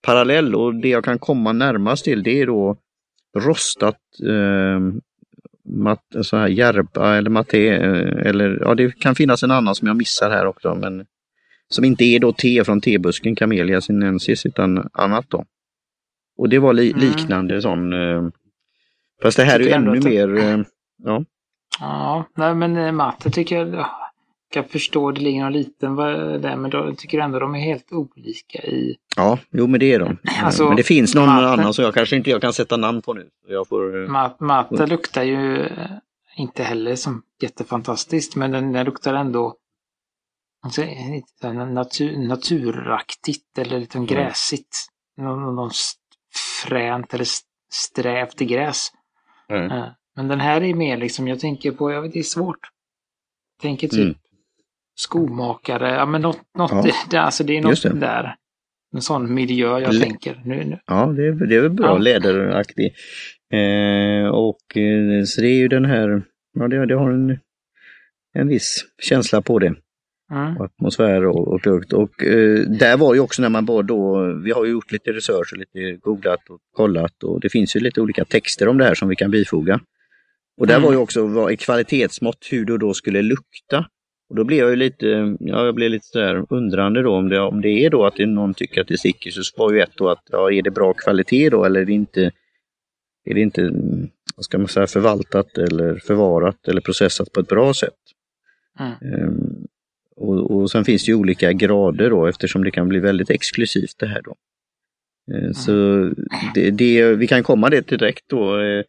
parallell 0.02 0.56
och 0.56 0.76
det 0.76 0.90
jag 0.90 1.04
kan 1.04 1.20
komma 1.20 1.54
närmast 1.54 2.04
till 2.04 2.24
det 2.24 2.42
är 2.42 2.46
då 2.46 2.78
rostat 3.38 4.00
eh, 4.28 4.80
mat, 5.70 6.02
så 6.22 6.38
här 6.38 6.48
järba 6.48 7.16
eller 7.16 7.30
maté 7.30 7.68
eh, 7.68 8.28
eller 8.28 8.60
ja 8.62 8.76
det 8.76 9.00
kan 9.00 9.16
finnas 9.16 9.44
en 9.44 9.52
annan 9.52 9.76
som 9.76 9.88
jag 9.88 9.98
missar 9.98 10.30
här 10.30 10.46
också 10.46 10.76
men 10.76 11.06
som 11.70 11.86
inte 11.86 12.04
är 12.04 12.20
då 12.20 12.34
te 12.34 12.64
från 12.64 12.82
tebusken 12.82 13.36
Camellia 13.36 13.82
sinensis 13.82 14.46
utan 14.46 14.90
annat 14.94 15.26
då. 15.30 15.46
Och 16.38 16.50
det 16.50 16.60
var 16.60 16.74
li 16.74 16.92
mm. 16.92 17.02
liknande 17.02 17.62
sån 17.62 17.94
eh, 17.94 18.30
fast 19.22 19.38
det 19.38 19.44
här 19.44 19.60
är 19.60 19.64
ju 19.64 19.70
ännu 19.70 20.02
mer 20.02 20.38
eh, 20.38 20.60
ja. 21.04 21.24
Ja, 21.80 22.26
nej 22.36 22.56
men 22.56 22.96
matte 22.96 23.30
tycker 23.30 23.66
jag 23.66 23.86
kan 24.50 24.64
förstå 24.64 25.12
det 25.12 25.22
ligger 25.22 25.42
någon 25.42 25.54
liten 25.54 25.96
där, 25.96 26.56
men 26.56 26.72
då 26.72 26.94
tycker 26.98 27.18
jag 27.18 27.26
ändå 27.26 27.40
de 27.40 27.56
är 27.56 27.60
helt 27.60 27.92
olika 27.92 28.58
i... 28.58 28.98
Ja, 29.16 29.40
jo 29.52 29.68
men 29.68 29.80
det 29.80 29.94
är 29.94 30.00
de. 30.00 30.18
Alltså, 30.44 30.68
men 30.68 30.76
det 30.76 30.84
finns 30.84 31.16
någon 31.16 31.26
maten, 31.26 31.60
annan 31.60 31.74
som 31.74 31.86
jag 31.86 31.94
kanske 31.94 32.16
inte 32.16 32.30
jag 32.30 32.42
kan 32.42 32.54
sätta 32.54 32.78
namn 32.78 33.02
på 33.02 33.14
nu. 33.14 33.30
Jag 33.48 33.68
får, 33.68 34.04
eh, 34.04 34.10
mat, 34.10 34.40
maten 34.40 34.90
luktar 34.90 35.24
ju 35.24 35.66
eh, 35.66 35.90
inte 36.38 36.64
heller 36.64 36.96
som 36.96 37.22
jättefantastiskt, 37.42 38.36
men 38.36 38.52
den, 38.52 38.72
den 38.72 38.86
luktar 38.86 39.14
ändå 39.14 39.56
alltså, 40.64 40.82
natur, 41.54 42.18
naturaktigt 42.18 43.58
eller 43.58 43.80
lite 43.80 43.98
mm. 43.98 44.08
gräsigt. 44.08 44.88
Någon, 45.18 45.56
någon 45.56 45.72
fränt 46.64 47.14
eller 47.14 47.28
strävt 47.72 48.40
gräs. 48.40 48.92
Mm. 49.50 49.90
Men 50.18 50.28
den 50.28 50.40
här 50.40 50.64
är 50.64 50.74
mer 50.74 50.98
liksom, 50.98 51.28
jag 51.28 51.40
tänker 51.40 51.72
på, 51.72 51.92
jag 51.92 52.02
vet 52.02 52.14
det 52.14 52.20
är 52.20 52.24
svårt. 52.24 52.60
Jag 53.58 53.62
tänker 53.62 53.88
typ 53.88 54.00
mm 54.00 54.16
skomakare, 54.98 55.90
ja 55.90 56.06
men 56.06 56.22
något, 56.22 56.40
något 56.58 56.72
ja. 56.72 56.92
det, 57.10 57.18
alltså 57.18 57.44
det 57.44 57.58
är 57.58 57.62
något 57.62 57.84
det. 57.84 57.90
där. 57.90 58.36
En 58.96 59.02
sån 59.02 59.34
miljö 59.34 59.80
jag 59.80 59.94
L 59.94 60.02
tänker. 60.02 60.42
Nu, 60.46 60.64
nu. 60.64 60.80
Ja, 60.86 61.06
det 61.06 61.28
är, 61.28 61.32
det 61.32 61.56
är 61.56 61.62
väl 61.62 61.72
bra, 61.72 61.88
ja. 61.88 61.98
läderaktig. 61.98 62.94
Eh, 63.54 64.28
och 64.28 64.78
eh, 64.78 65.24
så 65.24 65.42
det 65.42 65.48
är 65.48 65.58
ju 65.58 65.68
den 65.68 65.86
här, 65.86 66.22
ja 66.60 66.68
det, 66.68 66.86
det 66.86 66.96
har 66.96 67.12
en, 67.12 67.40
en 68.34 68.48
viss 68.48 68.86
känsla 69.02 69.42
på 69.42 69.60
det. 69.60 69.74
Mm. 70.32 70.58
Och 70.58 70.66
atmosfär 70.66 71.26
och, 71.26 71.48
och 71.48 71.66
lukt. 71.66 71.94
Och 71.94 72.24
eh, 72.24 72.60
där 72.60 72.98
var 72.98 73.14
ju 73.14 73.20
också 73.20 73.42
när 73.42 73.50
man 73.50 73.66
var 73.66 73.84
då, 73.84 74.34
vi 74.44 74.52
har 74.52 74.66
ju 74.66 74.72
gjort 74.72 74.92
lite 74.92 75.12
research 75.12 75.54
och 75.54 75.58
lite 75.58 76.00
googlat 76.02 76.50
och 76.50 76.60
kollat 76.72 77.24
och 77.24 77.40
det 77.40 77.50
finns 77.50 77.76
ju 77.76 77.80
lite 77.80 78.02
olika 78.02 78.26
texter 78.26 78.68
om 78.68 78.78
det 78.78 78.86
här 78.86 78.96
som 78.96 79.10
vi 79.10 79.16
kan 79.16 79.32
bifoga. 79.32 79.80
Och 80.58 80.68
där 80.68 80.76
mm. 80.76 80.86
var 80.86 80.92
ju 80.92 80.98
också 80.98 81.28
var 81.28 81.56
kvalitetsmått 81.56 82.48
hur 82.52 82.66
det 82.66 82.78
då 82.78 82.94
skulle 82.94 83.22
lukta. 83.22 83.86
Och 84.30 84.36
då 84.36 84.44
blev 84.44 84.60
jag 84.60 84.70
ju 84.70 84.76
lite, 84.76 85.36
ja, 85.40 85.66
jag 85.66 85.76
blev 85.76 85.92
lite 85.92 86.06
så 86.06 86.46
undrande 86.50 87.02
då 87.02 87.14
om 87.14 87.30
det, 87.30 87.40
om 87.40 87.62
det 87.62 87.70
är 87.70 87.90
då 87.90 88.06
att 88.06 88.18
någon 88.18 88.54
tycker 88.54 88.82
att 88.82 88.88
det 88.88 88.98
sticker 88.98 89.32
så 89.32 89.42
var 89.58 89.74
ju 89.74 89.82
ett 89.82 89.96
då 89.96 90.10
att, 90.10 90.24
ja, 90.32 90.52
är 90.52 90.62
det 90.62 90.72
bra 90.72 90.94
kvalitet 90.94 91.50
då 91.50 91.66
eller 91.66 91.82
är 91.82 91.86
det 91.86 91.94
inte, 91.94 92.32
är 93.26 93.34
det 93.34 93.42
inte, 93.42 93.72
vad 94.36 94.46
ska 94.46 94.58
man 94.58 94.68
säga, 94.68 94.88
förvaltat 94.88 95.58
eller 95.58 95.96
förvarat 95.96 96.68
eller 96.68 96.82
processat 96.82 97.32
på 97.32 97.40
ett 97.40 97.48
bra 97.48 97.74
sätt. 97.74 97.94
Mm. 98.80 99.24
Um, 99.24 99.68
och, 100.16 100.52
och 100.52 100.72
sen 100.72 100.86
finns 100.86 101.06
det 101.06 101.12
ju 101.12 101.16
olika 101.16 101.54
grader 101.54 102.10
då 102.10 102.26
eftersom 102.26 102.64
det 102.64 102.72
kan 102.72 102.90
bli 102.90 103.00
väldigt 103.00 103.30
exklusivt 103.30 103.96
det 103.98 104.08
här 104.08 104.22
då. 104.22 104.36
Uh, 105.34 105.52
Så 105.52 105.72
det, 106.54 106.72
det, 106.72 107.16
vi 107.16 107.28
kan 107.28 107.44
komma 107.44 107.70
det 107.70 107.88
direkt 107.88 108.24
då. 108.30 108.58
Uh, 108.58 108.84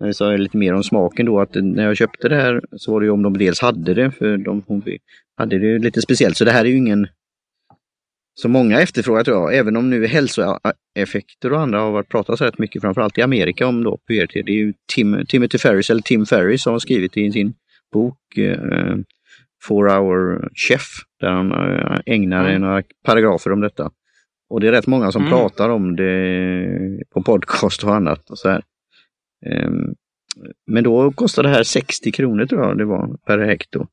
när 0.00 0.06
vi 0.06 0.14
sa 0.14 0.30
lite 0.30 0.56
mer 0.56 0.74
om 0.74 0.84
smaken 0.84 1.26
då, 1.26 1.40
att 1.40 1.54
när 1.54 1.84
jag 1.84 1.96
köpte 1.96 2.28
det 2.28 2.36
här 2.36 2.62
så 2.76 2.92
var 2.92 3.00
det 3.00 3.06
ju 3.06 3.10
om 3.10 3.22
de 3.22 3.38
dels 3.38 3.60
hade 3.60 3.94
det, 3.94 4.10
för 4.10 4.36
de 4.36 4.62
hade 5.36 5.58
det 5.58 5.78
lite 5.78 6.02
speciellt. 6.02 6.36
Så 6.36 6.44
det 6.44 6.50
här 6.50 6.64
är 6.64 6.68
ju 6.68 6.76
ingen 6.76 7.08
så 8.34 8.48
många 8.48 8.80
efterfrågar 8.80 9.24
tror 9.24 9.36
jag, 9.36 9.56
även 9.56 9.76
om 9.76 9.90
nu 9.90 10.06
hälsoeffekter 10.06 11.52
och 11.52 11.60
andra 11.60 11.80
har 11.80 11.90
varit 11.90 12.08
pratats 12.08 12.42
rätt 12.42 12.58
mycket, 12.58 12.82
framförallt 12.82 13.18
i 13.18 13.22
Amerika 13.22 13.66
om 13.66 13.84
då 13.84 13.96
PRT. 13.96 14.32
Det 14.32 14.52
är 14.52 14.56
ju 14.56 14.72
Tim, 14.94 15.26
Timothy 15.28 15.58
Ferris, 15.58 15.90
eller 15.90 16.02
Tim 16.02 16.26
Ferris, 16.26 16.62
som 16.62 16.72
har 16.72 16.80
skrivit 16.80 17.16
i 17.16 17.32
sin 17.32 17.54
bok 17.92 18.36
eh, 18.36 18.96
Four 19.62 19.88
Hour 19.88 20.48
Chef, 20.54 20.86
där 21.20 21.28
han 21.28 21.52
eh, 21.52 22.00
ägnar 22.06 22.48
mm. 22.48 22.60
några 22.60 22.82
paragrafer 23.04 23.52
om 23.52 23.60
detta. 23.60 23.90
Och 24.50 24.60
det 24.60 24.68
är 24.68 24.72
rätt 24.72 24.86
många 24.86 25.12
som 25.12 25.22
mm. 25.22 25.32
pratar 25.32 25.68
om 25.68 25.96
det 25.96 27.04
på 27.14 27.22
podcast 27.22 27.84
och 27.84 27.94
annat. 27.94 28.30
Och 28.30 28.38
så 28.38 28.48
här. 28.48 28.62
Ehm, 29.46 29.94
men 30.66 30.84
då 30.84 31.12
kostar 31.12 31.42
det 31.42 31.48
här 31.48 31.62
60 31.62 32.12
kronor 32.12 32.46
tror 32.46 32.62
jag 32.62 32.78
det 32.78 32.84
var 32.84 33.16
per 33.26 33.38
hekto. 33.38 33.86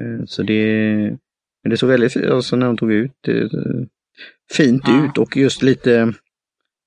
Ehm, 0.00 0.26
så 0.26 0.42
det, 0.42 0.64
men 1.62 1.70
det 1.70 1.76
såg 1.76 1.88
väldigt 1.88 2.12
fint 2.12 2.26
alltså 2.26 2.56
när 2.56 2.66
de 2.66 2.76
tog 2.76 2.92
ut 2.92 3.28
fint 4.52 4.82
ja. 4.86 5.04
ut 5.04 5.18
och 5.18 5.36
just 5.36 5.62
lite, 5.62 6.14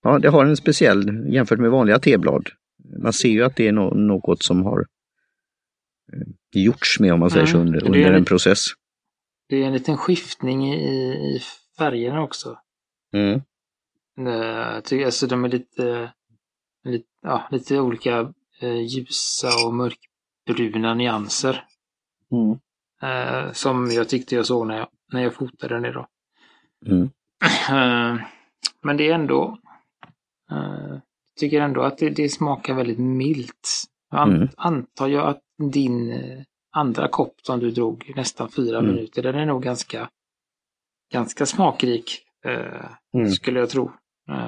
ja 0.03 0.19
det 0.19 0.29
har 0.29 0.45
en 0.45 0.57
speciell 0.57 1.33
jämfört 1.33 1.59
med 1.59 1.71
vanliga 1.71 1.99
teblad. 1.99 2.49
Man 2.99 3.13
ser 3.13 3.29
ju 3.29 3.43
att 3.43 3.55
det 3.55 3.67
är 3.67 3.71
något 3.71 4.43
som 4.43 4.63
har 4.63 4.79
eh, 6.13 6.63
gjorts 6.63 6.99
med 6.99 7.13
om 7.13 7.19
man 7.19 7.29
säger 7.29 7.45
så 7.45 7.57
mm. 7.57 7.67
under, 7.67 7.85
under 7.85 8.13
en 8.13 8.25
process. 8.25 8.65
Det 9.49 9.55
är 9.55 9.67
en 9.67 9.73
liten 9.73 9.97
skiftning 9.97 10.73
i, 10.73 10.75
i 11.35 11.41
färgerna 11.77 12.21
också. 12.21 12.57
Mm. 13.13 13.41
Alltså 15.05 15.27
de 15.27 15.45
är 15.45 15.49
lite, 15.49 16.11
ja, 17.23 17.47
lite 17.51 17.79
olika 17.79 18.33
eh, 18.59 18.81
ljusa 18.81 19.49
och 19.65 19.73
mörkbruna 19.73 20.93
nyanser. 20.93 21.65
Mm. 22.31 22.59
Eh, 23.01 23.51
som 23.51 23.91
jag 23.91 24.09
tyckte 24.09 24.35
jag 24.35 24.45
såg 24.45 24.67
när 24.67 24.77
jag, 24.77 24.87
när 25.13 25.23
jag 25.23 25.33
fotade 25.33 25.75
den 25.75 25.85
idag. 25.85 26.07
Mm. 26.85 27.09
Eh, 27.69 28.21
men 28.81 28.97
det 28.97 29.09
är 29.09 29.13
ändå, 29.13 29.57
eh, 30.51 30.97
tycker 31.39 31.61
ändå 31.61 31.81
att 31.81 31.97
det, 31.97 32.09
det 32.09 32.29
smakar 32.29 32.73
väldigt 32.73 32.99
milt. 32.99 33.83
Jag 34.11 34.27
mm. 34.27 34.49
antar 34.57 35.07
jag 35.07 35.27
att 35.27 35.41
din 35.71 36.11
eh, 36.11 36.41
andra 36.71 37.07
kopp 37.07 37.35
som 37.41 37.59
du 37.59 37.71
drog 37.71 38.13
nästan 38.15 38.49
fyra 38.49 38.79
mm. 38.79 38.91
minuter, 38.91 39.23
den 39.23 39.35
är 39.35 39.45
nog 39.45 39.63
ganska, 39.63 40.09
ganska 41.13 41.45
smakrik. 41.45 42.19
Eh, 42.45 42.85
mm. 43.13 43.31
Skulle 43.31 43.59
jag 43.59 43.69
tro. 43.69 43.91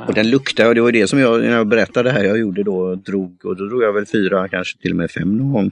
Och 0.07 0.13
den 0.13 0.29
luktar, 0.29 0.67
och 0.67 0.75
det 0.75 0.81
var 0.81 0.91
det 0.91 1.07
som 1.07 1.19
jag, 1.19 1.41
när 1.41 1.51
jag 1.51 1.67
berättade 1.67 2.09
det 2.09 2.13
här 2.13 2.23
jag 2.23 2.39
gjorde 2.39 2.63
då, 2.63 2.95
drog, 2.95 3.45
och 3.45 3.55
då 3.55 3.65
drog 3.65 3.83
jag 3.83 3.93
väl 3.93 4.05
fyra, 4.05 4.47
kanske 4.47 4.81
till 4.81 4.91
och 4.91 4.97
med 4.97 5.11
fem 5.11 5.37
någon 5.37 5.51
gång. 5.51 5.71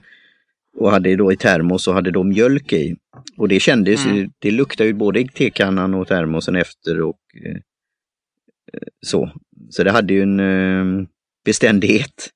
Och 0.76 0.90
hade 0.90 1.16
då 1.16 1.32
i 1.32 1.36
termos 1.36 1.88
och 1.88 1.94
hade 1.94 2.10
då 2.10 2.22
mjölk 2.22 2.72
i. 2.72 2.96
Och 3.36 3.48
det 3.48 3.60
kändes, 3.60 4.06
mm. 4.06 4.30
det 4.38 4.50
luktade 4.50 4.86
ju 4.86 4.94
både 4.94 5.20
i 5.20 5.28
tekannan 5.28 5.94
och 5.94 6.08
termosen 6.08 6.56
efter 6.56 7.00
och 7.00 7.18
eh, 7.44 7.56
så. 9.06 9.30
Så 9.70 9.84
det 9.84 9.90
hade 9.90 10.14
ju 10.14 10.22
en 10.22 10.40
eh, 10.40 11.06
beständighet. 11.44 12.30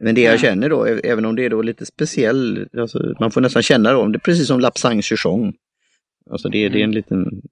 Men 0.00 0.14
det 0.14 0.20
jag 0.20 0.30
mm. 0.30 0.40
känner 0.40 0.68
då, 0.68 0.84
även 0.84 1.24
om 1.24 1.36
det 1.36 1.44
är 1.44 1.50
då 1.50 1.62
lite 1.62 1.86
speciell, 1.86 2.68
alltså, 2.78 3.14
man 3.20 3.30
får 3.30 3.40
nästan 3.40 3.62
känna 3.62 3.92
då, 3.92 4.06
det 4.06 4.16
är 4.16 4.20
precis 4.20 4.46
som 4.46 4.60
Lapsang 4.60 5.02
Chuchong. 5.02 5.54
Alltså 6.30 6.48
det, 6.48 6.60
mm. 6.60 6.72
det 6.72 6.80
är 6.80 6.84
en 6.84 6.92
liten 6.92 7.42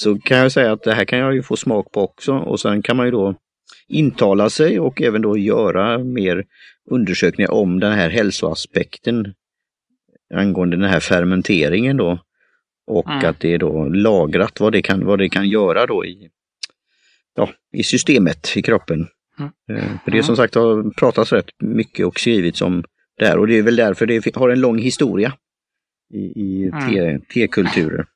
så 0.00 0.18
kan 0.18 0.38
jag 0.38 0.52
säga 0.52 0.72
att 0.72 0.82
det 0.82 0.94
här 0.94 1.04
kan 1.04 1.18
jag 1.18 1.34
ju 1.34 1.42
få 1.42 1.56
smak 1.56 1.92
på 1.92 2.00
också 2.00 2.32
och 2.32 2.60
sen 2.60 2.82
kan 2.82 2.96
man 2.96 3.06
ju 3.06 3.12
då 3.12 3.34
intala 3.88 4.50
sig 4.50 4.80
och 4.80 5.02
även 5.02 5.22
då 5.22 5.38
göra 5.38 5.98
mer 5.98 6.44
undersökningar 6.90 7.50
om 7.50 7.80
den 7.80 7.92
här 7.92 8.10
hälsoaspekten 8.10 9.34
angående 10.34 10.76
den 10.76 10.90
här 10.90 11.00
fermenteringen 11.00 11.96
då. 11.96 12.18
Och 12.86 13.10
mm. 13.10 13.30
att 13.30 13.40
det 13.40 13.54
är 13.54 13.58
då 13.58 13.84
lagrat 13.84 14.60
vad 14.60 14.72
det 14.72 14.82
kan, 14.82 15.06
vad 15.06 15.18
det 15.18 15.28
kan 15.28 15.48
göra 15.48 15.86
då 15.86 16.04
i, 16.04 16.28
ja, 17.34 17.50
i 17.72 17.82
systemet 17.82 18.56
i 18.56 18.62
kroppen. 18.62 19.06
Mm. 19.38 19.82
Eh, 19.82 19.90
för 20.04 20.10
det 20.10 20.22
som 20.22 20.36
sagt 20.36 20.54
har 20.54 20.90
pratats 20.90 21.32
rätt 21.32 21.50
mycket 21.58 22.06
och 22.06 22.20
skrivits 22.20 22.62
om 22.62 22.84
det 23.18 23.26
här 23.26 23.38
och 23.38 23.46
det 23.46 23.58
är 23.58 23.62
väl 23.62 23.76
därför 23.76 24.06
det 24.06 24.36
har 24.36 24.48
en 24.48 24.60
lång 24.60 24.78
historia 24.78 25.32
i, 26.14 26.18
i 26.18 26.70
mm. 26.72 27.20
tekulturer. 27.20 28.06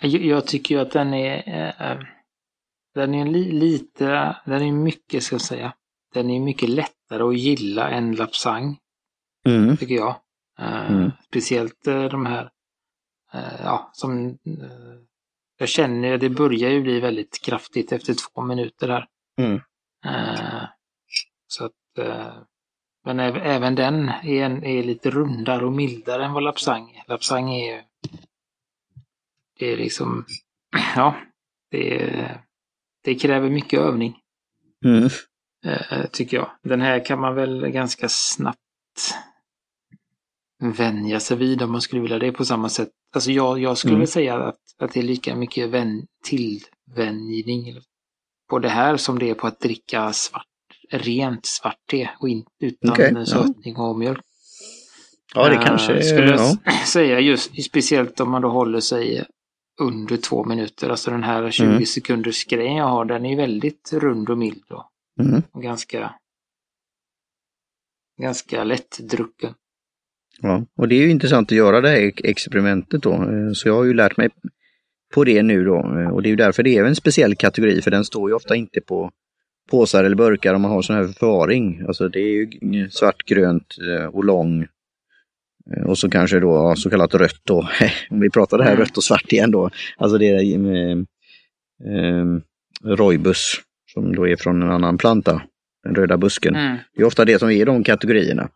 Jag 0.00 0.46
tycker 0.46 0.74
ju 0.74 0.80
att 0.80 0.90
den 0.90 1.14
är, 1.14 1.48
äh, 1.92 1.98
den 2.94 3.14
är 3.14 3.26
li, 3.26 3.52
lite, 3.52 4.36
den 4.44 4.62
är 4.62 4.72
mycket, 4.72 5.22
ska 5.22 5.34
jag 5.34 5.40
säga, 5.40 5.74
den 6.14 6.30
är 6.30 6.40
mycket 6.40 6.68
lättare 6.68 7.22
att 7.22 7.38
gilla 7.38 7.90
än 7.90 8.14
Lapsang. 8.14 8.78
Mm. 9.46 9.76
Tycker 9.76 9.94
jag. 9.94 10.16
Äh, 10.58 10.90
mm. 10.90 11.10
Speciellt 11.28 11.86
äh, 11.86 12.04
de 12.04 12.26
här, 12.26 12.50
ja, 13.62 13.90
som 13.92 14.38
jag 15.58 15.68
känner, 15.68 16.18
det 16.18 16.30
börjar 16.30 16.70
ju 16.70 16.82
bli 16.82 17.00
väldigt 17.00 17.42
kraftigt 17.42 17.92
efter 17.92 18.14
två 18.14 18.42
minuter 18.42 18.88
här. 18.88 19.06
Mm. 19.38 19.60
så 21.46 21.64
att, 21.64 21.72
men 23.04 23.20
även 23.20 23.74
den 23.74 24.08
är, 24.08 24.44
en, 24.44 24.64
är 24.64 24.82
lite 24.82 25.10
rundare 25.10 25.66
och 25.66 25.72
mildare 25.72 26.24
än 26.24 26.32
vad 26.32 26.42
Lapsang 26.42 26.90
är. 26.90 27.04
Lapsang 27.08 27.50
är 27.50 27.84
det 29.62 29.72
är 29.72 29.76
liksom, 29.76 30.24
ja, 30.96 31.14
det, 31.70 32.40
det 33.04 33.14
kräver 33.14 33.50
mycket 33.50 33.80
övning. 33.80 34.18
Mm. 34.84 35.08
Eh, 35.64 36.06
tycker 36.12 36.36
jag. 36.36 36.50
Den 36.62 36.80
här 36.80 37.04
kan 37.04 37.20
man 37.20 37.34
väl 37.34 37.68
ganska 37.68 38.08
snabbt 38.08 38.58
vänja 40.62 41.20
sig 41.20 41.36
vid 41.36 41.62
om 41.62 41.72
man 41.72 41.80
skulle 41.80 42.02
vilja 42.02 42.18
det 42.18 42.32
på 42.32 42.44
samma 42.44 42.68
sätt. 42.68 42.88
Alltså 43.14 43.30
jag, 43.30 43.58
jag 43.58 43.78
skulle 43.78 43.94
mm. 43.94 44.06
säga 44.06 44.34
att, 44.34 44.58
att 44.78 44.92
det 44.92 45.00
är 45.00 45.04
lika 45.04 45.36
mycket 45.36 45.70
vän, 45.70 46.06
tillvänjning 46.24 47.80
på 48.50 48.58
det 48.58 48.68
här 48.68 48.96
som 48.96 49.18
det 49.18 49.30
är 49.30 49.34
på 49.34 49.46
att 49.46 49.60
dricka 49.60 50.12
svart, 50.12 50.46
rent 50.90 51.46
svart 51.46 51.78
te 51.90 52.08
och 52.20 52.28
in, 52.28 52.44
utan 52.60 52.90
okay, 52.90 53.26
sötning 53.26 53.74
ja. 53.76 53.88
och 53.88 53.98
mjölk. 53.98 54.24
Ja, 55.34 55.48
det 55.48 55.56
kanske 55.56 55.92
uh, 55.92 56.00
skulle 56.00 56.30
jag 56.30 56.40
ja. 56.64 56.72
säga 56.86 57.20
just 57.20 57.64
speciellt 57.64 58.20
om 58.20 58.30
man 58.30 58.42
då 58.42 58.48
håller 58.48 58.80
sig 58.80 59.26
under 59.80 60.16
två 60.16 60.44
minuter. 60.44 60.90
Alltså 60.90 61.10
den 61.10 61.22
här 61.22 61.50
20 61.50 61.66
mm. 61.66 61.86
sekunders 61.86 62.44
grejen 62.44 62.76
jag 62.76 62.88
har, 62.88 63.04
den 63.04 63.26
är 63.26 63.36
väldigt 63.36 63.92
rund 63.92 64.30
och 64.30 64.38
mild. 64.38 64.62
Då. 64.68 64.90
Mm. 65.20 65.42
Och 65.52 65.62
ganska, 65.62 66.14
ganska 68.22 68.64
lättdrucken. 68.64 69.54
Ja, 70.40 70.64
och 70.76 70.88
det 70.88 70.94
är 70.94 71.00
ju 71.00 71.10
intressant 71.10 71.52
att 71.52 71.56
göra 71.56 71.80
det 71.80 71.88
här 71.88 72.12
experimentet 72.24 73.02
då. 73.02 73.26
Så 73.54 73.68
jag 73.68 73.74
har 73.74 73.84
ju 73.84 73.94
lärt 73.94 74.16
mig 74.16 74.28
på 75.14 75.24
det 75.24 75.42
nu 75.42 75.64
då. 75.64 75.76
Och 76.12 76.22
det 76.22 76.28
är 76.28 76.30
ju 76.30 76.36
därför 76.36 76.62
det 76.62 76.76
är 76.76 76.84
en 76.84 76.96
speciell 76.96 77.34
kategori, 77.34 77.82
för 77.82 77.90
den 77.90 78.04
står 78.04 78.30
ju 78.30 78.34
ofta 78.34 78.56
inte 78.56 78.80
på 78.80 79.10
påsar 79.70 80.04
eller 80.04 80.16
burkar 80.16 80.54
om 80.54 80.62
man 80.62 80.70
har 80.70 80.82
sån 80.82 80.96
här 80.96 81.06
förvaring. 81.06 81.84
Alltså 81.88 82.08
det 82.08 82.20
är 82.20 82.32
ju 82.74 82.90
svart, 82.90 83.22
grönt 83.26 83.76
eh, 83.88 84.06
och 84.06 84.24
lång 84.24 84.66
och 85.86 85.98
så 85.98 86.10
kanske 86.10 86.40
då 86.40 86.74
så 86.76 86.90
kallat 86.90 87.14
rött 87.14 87.40
då, 87.44 87.68
om 88.10 88.20
vi 88.20 88.30
pratar 88.30 88.58
det 88.58 88.64
här 88.64 88.72
mm. 88.72 88.80
rött 88.80 88.96
och 88.96 89.04
svart 89.04 89.32
igen 89.32 89.50
då. 89.50 89.70
Alltså 89.96 90.18
det 90.18 90.28
är 90.28 90.42
eh, 90.44 90.98
eh, 91.94 92.26
rojbus 92.84 93.52
som 93.92 94.14
då 94.14 94.28
är 94.28 94.36
från 94.36 94.62
en 94.62 94.70
annan 94.70 94.98
planta, 94.98 95.42
den 95.84 95.94
röda 95.94 96.16
busken. 96.16 96.54
Mm. 96.54 96.76
Det 96.94 97.02
är 97.02 97.06
ofta 97.06 97.24
det 97.24 97.38
som 97.38 97.50
är 97.50 97.66
de 97.66 97.84
kategorierna. 97.84 98.48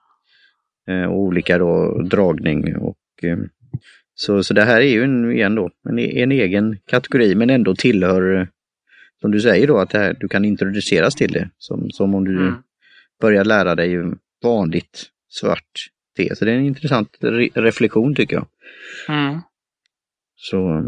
Eh, 0.89 1.05
och 1.05 1.19
olika 1.19 1.59
då 1.59 2.03
dragning 2.03 2.77
och 2.77 2.99
eh, 3.23 3.39
så, 4.15 4.43
så 4.43 4.55
det 4.55 4.63
här 4.63 4.81
är 4.81 4.89
ju 4.89 5.03
en, 5.03 5.33
igen 5.33 5.55
då, 5.55 5.71
en, 5.89 5.99
en 5.99 6.33
egen 6.33 6.79
kategori 6.87 7.35
men 7.35 7.51
ändå 7.51 7.75
tillhör, 7.75 8.49
som 9.21 9.31
du 9.31 9.41
säger 9.41 9.67
då, 9.67 9.79
att 9.79 9.93
här, 9.93 10.17
du 10.21 10.29
kan 10.29 10.45
introduceras 10.45 11.15
till 11.15 11.33
det. 11.33 11.51
Som, 11.59 11.91
som 11.91 12.15
om 12.15 12.25
du 12.25 12.37
mm. 12.37 12.55
börjar 13.21 13.45
lära 13.45 13.75
dig 13.75 13.97
vanligt 14.43 15.05
svart 15.29 15.89
te. 16.17 16.37
Så 16.37 16.45
det 16.45 16.53
är 16.53 16.57
en 16.57 16.67
intressant 16.67 17.17
re 17.21 17.49
reflektion 17.55 18.15
tycker 18.15 18.37
jag. 18.37 18.47
Mm. 19.09 19.41
Så 20.37 20.83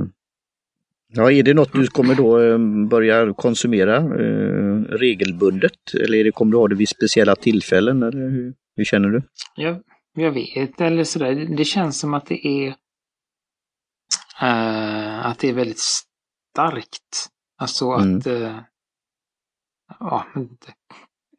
Ja, 1.10 1.32
är 1.32 1.42
det 1.42 1.54
något 1.54 1.72
du 1.72 1.86
kommer 1.86 2.14
då 2.14 2.40
eh, 2.40 2.58
börja 2.88 3.34
konsumera 3.34 3.96
eh, 3.96 4.82
regelbundet 4.82 5.94
eller 5.94 6.18
är 6.18 6.24
det, 6.24 6.32
kommer 6.32 6.52
du 6.52 6.58
ha 6.58 6.68
det 6.68 6.74
vid 6.74 6.88
speciella 6.88 7.36
tillfällen? 7.36 8.02
Eller 8.02 8.28
hur, 8.30 8.54
Hur 8.76 8.84
känner 8.84 9.08
du? 9.08 9.22
Jag, 9.56 9.82
jag 10.14 10.32
vet, 10.32 10.80
eller 10.80 11.04
sådär. 11.04 11.56
Det 11.56 11.64
känns 11.64 12.00
som 12.00 12.14
att 12.14 12.26
det 12.26 12.46
är 12.46 12.68
uh, 14.42 15.26
att 15.26 15.38
det 15.38 15.48
är 15.48 15.52
väldigt 15.52 15.82
starkt. 16.52 17.28
Alltså 17.56 17.92
att 17.92 18.26
mm. 18.26 18.42
uh, 18.42 18.60
ja, 20.00 20.26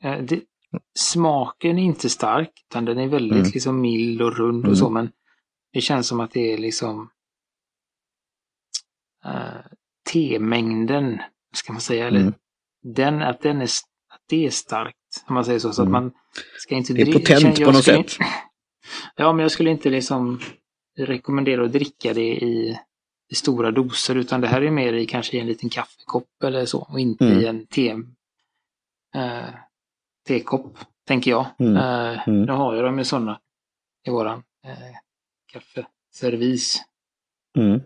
det, 0.02 0.22
det, 0.22 0.42
smaken 1.00 1.80
är 1.80 1.84
inte 1.84 2.10
stark, 2.10 2.52
utan 2.70 2.86
den 2.86 2.98
är 2.98 3.08
väldigt 3.08 3.40
mm. 3.40 3.52
liksom 3.54 3.82
mild 3.82 4.22
och 4.22 4.38
rund 4.38 4.60
och 4.60 4.66
mm. 4.66 4.76
så, 4.76 4.90
men 4.90 5.12
det 5.74 5.82
känns 5.82 6.08
som 6.08 6.20
att 6.20 6.32
det 6.32 6.54
är 6.54 6.58
liksom 6.58 7.10
uh, 9.26 9.62
temängden, 10.12 11.22
ska 11.54 11.74
man 11.74 11.82
säga, 11.82 12.08
eller 12.08 12.20
mm. 12.20 12.34
den, 12.84 13.22
att 13.22 13.42
den 13.42 13.62
är, 13.62 13.70
att 14.10 14.24
det 14.30 14.46
är 14.46 14.50
starkt, 14.50 15.24
om 15.28 15.34
man 15.36 15.46
säger 15.46 15.60
så, 15.60 15.74
så 15.74 15.82
att 15.82 15.88
mm. 15.88 16.04
man 16.04 16.12
ska 16.58 16.76
inte... 16.76 16.94
Det 16.94 17.02
är 17.02 17.14
potent 17.14 17.64
på 17.64 17.72
något 17.72 17.86
sätt. 17.86 18.18
Ja, 19.16 19.34
men 19.34 19.42
jag 19.42 19.52
skulle 19.52 19.70
inte 19.70 19.90
liksom 19.90 20.40
rekommendera 20.98 21.66
att 21.66 21.72
dricka 21.72 22.14
det 22.14 22.36
i, 22.44 22.80
i 23.32 23.36
stora 23.36 23.72
doser, 23.72 24.16
utan 24.16 24.42
det 24.42 24.48
här 24.48 24.62
är 24.62 24.72
mer 24.72 24.94
i 24.94 25.06
kanske 25.06 25.38
i 25.38 25.40
en 25.40 25.48
liten 25.48 25.70
kaffekopp 25.70 26.44
eller 26.44 26.66
så, 26.66 26.88
och 26.90 27.00
inte 27.00 27.26
mm. 27.26 27.40
i 27.40 27.46
en 27.46 27.68
te, 27.68 27.94
uh, 27.94 29.50
tekopp, 30.30 30.78
tänker 31.08 31.32
jag. 31.32 31.46
Mm. 31.60 31.78
Mm. 32.28 32.42
Nu 32.42 32.52
har 32.52 32.76
jag 32.76 32.86
dem 32.86 33.00
i 33.00 33.06
sådana 33.06 33.40
i 34.08 34.10
våran 34.10 34.44
uh, 34.66 34.96
kaffeservis. 35.52 36.82
Mm. 37.58 37.82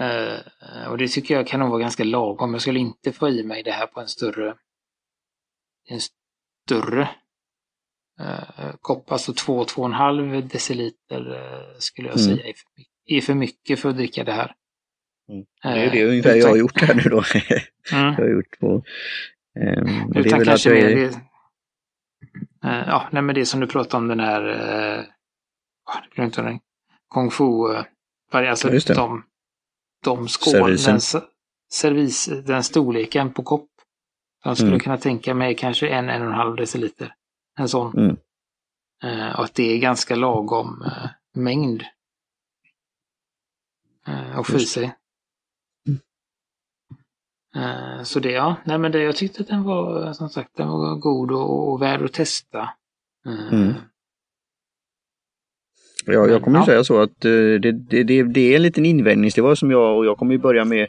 Uh, 0.00 0.86
och 0.90 0.98
det 0.98 1.08
tycker 1.08 1.34
jag 1.34 1.46
kan 1.46 1.60
nog 1.60 1.70
vara 1.70 1.80
ganska 1.80 2.04
lagom. 2.04 2.52
Jag 2.52 2.62
skulle 2.62 2.78
inte 2.78 3.12
få 3.12 3.28
i 3.28 3.42
mig 3.42 3.62
det 3.62 3.70
här 3.70 3.86
på 3.86 4.00
en 4.00 4.08
större 4.08 4.54
en 5.88 6.00
större 6.00 7.08
uh, 8.20 8.74
kopp, 8.80 9.12
alltså 9.12 9.32
2-2,5 9.32 10.42
deciliter 10.42 11.28
uh, 11.28 11.78
skulle 11.78 12.08
jag 12.08 12.20
mm. 12.20 12.36
säga 12.36 12.48
är 12.48 12.52
för, 12.52 12.84
är 13.06 13.20
för 13.20 13.34
mycket 13.34 13.80
för 13.80 13.88
att 13.88 13.96
dricka 13.96 14.24
det 14.24 14.32
här. 14.32 14.54
Mm. 15.28 15.44
Det 15.62 15.68
är 15.68 15.90
det 15.90 16.04
ungefär 16.04 16.34
jag 16.34 16.48
har 16.48 16.56
gjort 16.56 16.80
här 16.80 16.94
nu 16.94 17.02
då. 17.02 17.22
mm. 17.92 18.14
jag 18.18 18.24
har 18.24 18.30
gjort 18.30 18.58
på, 18.60 18.66
um, 18.66 20.12
Utan 20.16 20.38
det 20.38 20.44
kanske 20.44 20.70
mer 20.70 21.31
det, 22.62 22.84
ja, 22.86 23.08
nej 23.12 23.22
men 23.22 23.34
det 23.34 23.46
som 23.46 23.60
du 23.60 23.66
pratade 23.66 23.96
om 23.96 24.08
den 24.08 24.20
här, 24.20 24.42
uh, 26.18 26.24
inte 26.24 26.60
kung 27.14 27.30
fu, 27.30 27.44
uh, 27.44 27.84
alltså 28.32 28.72
ja, 28.72 28.94
de 28.94 29.22
de 30.04 30.28
skål, 30.28 30.76
den, 30.76 31.00
servis, 31.72 32.26
den 32.26 32.62
storleken 32.62 33.32
på 33.32 33.42
kopp. 33.42 33.68
Jag 34.44 34.56
skulle 34.56 34.70
mm. 34.70 34.80
kunna 34.80 34.98
tänka 34.98 35.34
mig 35.34 35.56
kanske 35.56 35.88
en, 35.88 36.08
en 36.08 36.22
och 36.22 36.28
en 36.28 36.34
halv 36.34 36.56
deciliter. 36.56 37.14
En 37.58 37.68
sån. 37.68 37.98
Mm. 37.98 38.16
Uh, 39.04 39.38
och 39.38 39.44
att 39.44 39.54
det 39.54 39.72
är 39.72 39.78
ganska 39.78 40.14
lagom 40.14 40.82
uh, 40.82 41.10
mängd. 41.34 41.82
Uh, 44.08 44.38
att 44.38 44.46
få 44.46 44.56
i 44.56 44.60
sig. 44.60 44.94
Uh, 47.56 48.02
så 48.02 48.20
det, 48.20 48.30
ja, 48.30 48.56
nej 48.64 48.78
men 48.78 48.92
det, 48.92 49.02
jag 49.02 49.16
tyckte 49.16 49.42
att 49.42 49.48
den 49.48 49.62
var, 49.62 50.12
som 50.12 50.28
sagt, 50.28 50.56
den 50.56 50.68
var 50.68 50.96
god 50.96 51.30
och, 51.30 51.72
och 51.72 51.82
värd 51.82 52.02
att 52.02 52.12
testa. 52.12 52.68
Mm. 53.26 53.72
Ja, 56.06 56.26
jag 56.26 56.42
kommer 56.42 56.58
ju 56.58 56.64
säga 56.64 56.84
så 56.84 57.00
att 57.00 57.20
det, 57.20 57.58
det, 57.58 57.72
det, 57.72 58.22
det 58.22 58.40
är 58.40 58.56
en 58.56 58.62
liten 58.62 58.86
invändning. 58.86 59.30
Det 59.34 59.40
var 59.40 59.54
som 59.54 59.70
jag 59.70 59.96
och 59.96 60.06
jag 60.06 60.18
kommer 60.18 60.32
ju 60.32 60.38
börja 60.38 60.64
med 60.64 60.88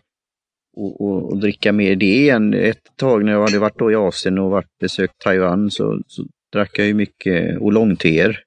att 1.31 1.41
dricka 1.41 1.71
mer 1.71 1.95
det 1.95 2.05
igen. 2.05 2.53
Ett 2.53 2.97
tag 2.97 3.25
när 3.25 3.31
jag 3.31 3.41
hade 3.41 3.59
varit 3.59 3.79
då 3.79 3.91
i 3.91 3.95
Asien 3.95 4.39
och 4.39 4.51
varit 4.51 4.77
besökt 4.79 5.19
Taiwan 5.19 5.71
så, 5.71 6.01
så 6.07 6.23
drack 6.51 6.79
jag 6.79 6.87
ju 6.87 6.93
mycket 6.93 7.57
oolongteer. 7.61 8.39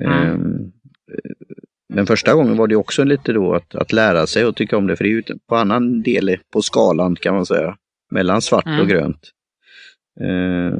Mm. 0.00 0.32
Um, 0.32 0.72
men 1.92 2.06
första 2.06 2.34
gången 2.34 2.56
var 2.56 2.68
det 2.68 2.76
också 2.76 3.04
lite 3.04 3.32
då 3.32 3.54
att, 3.54 3.74
att 3.74 3.92
lära 3.92 4.26
sig 4.26 4.44
och 4.44 4.56
tycka 4.56 4.76
om 4.76 4.86
det, 4.86 4.96
för 4.96 5.04
det 5.04 5.10
är 5.10 5.14
ju 5.14 5.22
på 5.48 5.56
annan 5.56 6.02
del 6.02 6.36
på 6.52 6.62
skalan 6.62 7.16
kan 7.16 7.34
man 7.34 7.46
säga, 7.46 7.76
mellan 8.10 8.42
svart 8.42 8.66
mm. 8.66 8.80
och 8.80 8.88
grönt. 8.88 9.30
Uh, 10.20 10.74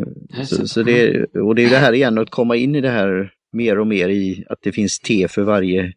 så, 0.45 0.69
så, 0.69 0.83
det, 0.83 1.25
och 1.35 1.55
det 1.55 1.65
är 1.65 1.71
det 1.71 1.77
här 1.77 1.93
igen, 1.93 2.19
att 2.19 2.31
komma 2.31 2.57
in 2.57 2.75
i 2.75 2.81
det 2.81 2.91
här 2.91 3.33
mer 3.53 3.79
och 3.79 3.87
mer 3.87 4.09
i 4.09 4.45
att 4.49 4.59
det 4.63 4.73
finns 4.73 4.99
te 4.99 5.29
för 5.29 5.43
varje 5.43 5.93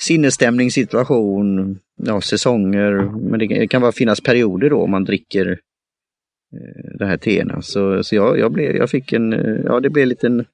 sinnesstämning, 0.00 0.70
situation, 0.70 1.78
ja, 1.96 2.20
säsonger. 2.20 2.92
Men 3.30 3.38
det 3.38 3.68
kan 3.68 3.82
bara 3.82 3.92
finnas 3.92 4.20
perioder 4.20 4.70
då 4.70 4.82
om 4.82 4.90
man 4.90 5.04
dricker 5.04 5.50
eh, 6.52 6.98
de 6.98 7.04
här 7.04 7.16
teerna. 7.16 7.62
Så, 7.62 8.02
så 8.02 8.14
jag, 8.14 8.38
jag, 8.38 8.52
blev, 8.52 8.76
jag 8.76 8.90
fick 8.90 9.12
en, 9.12 9.32
ja 9.64 9.80
det 9.80 9.90
blev 9.90 10.02
en 10.02 10.08
liten 10.08 10.44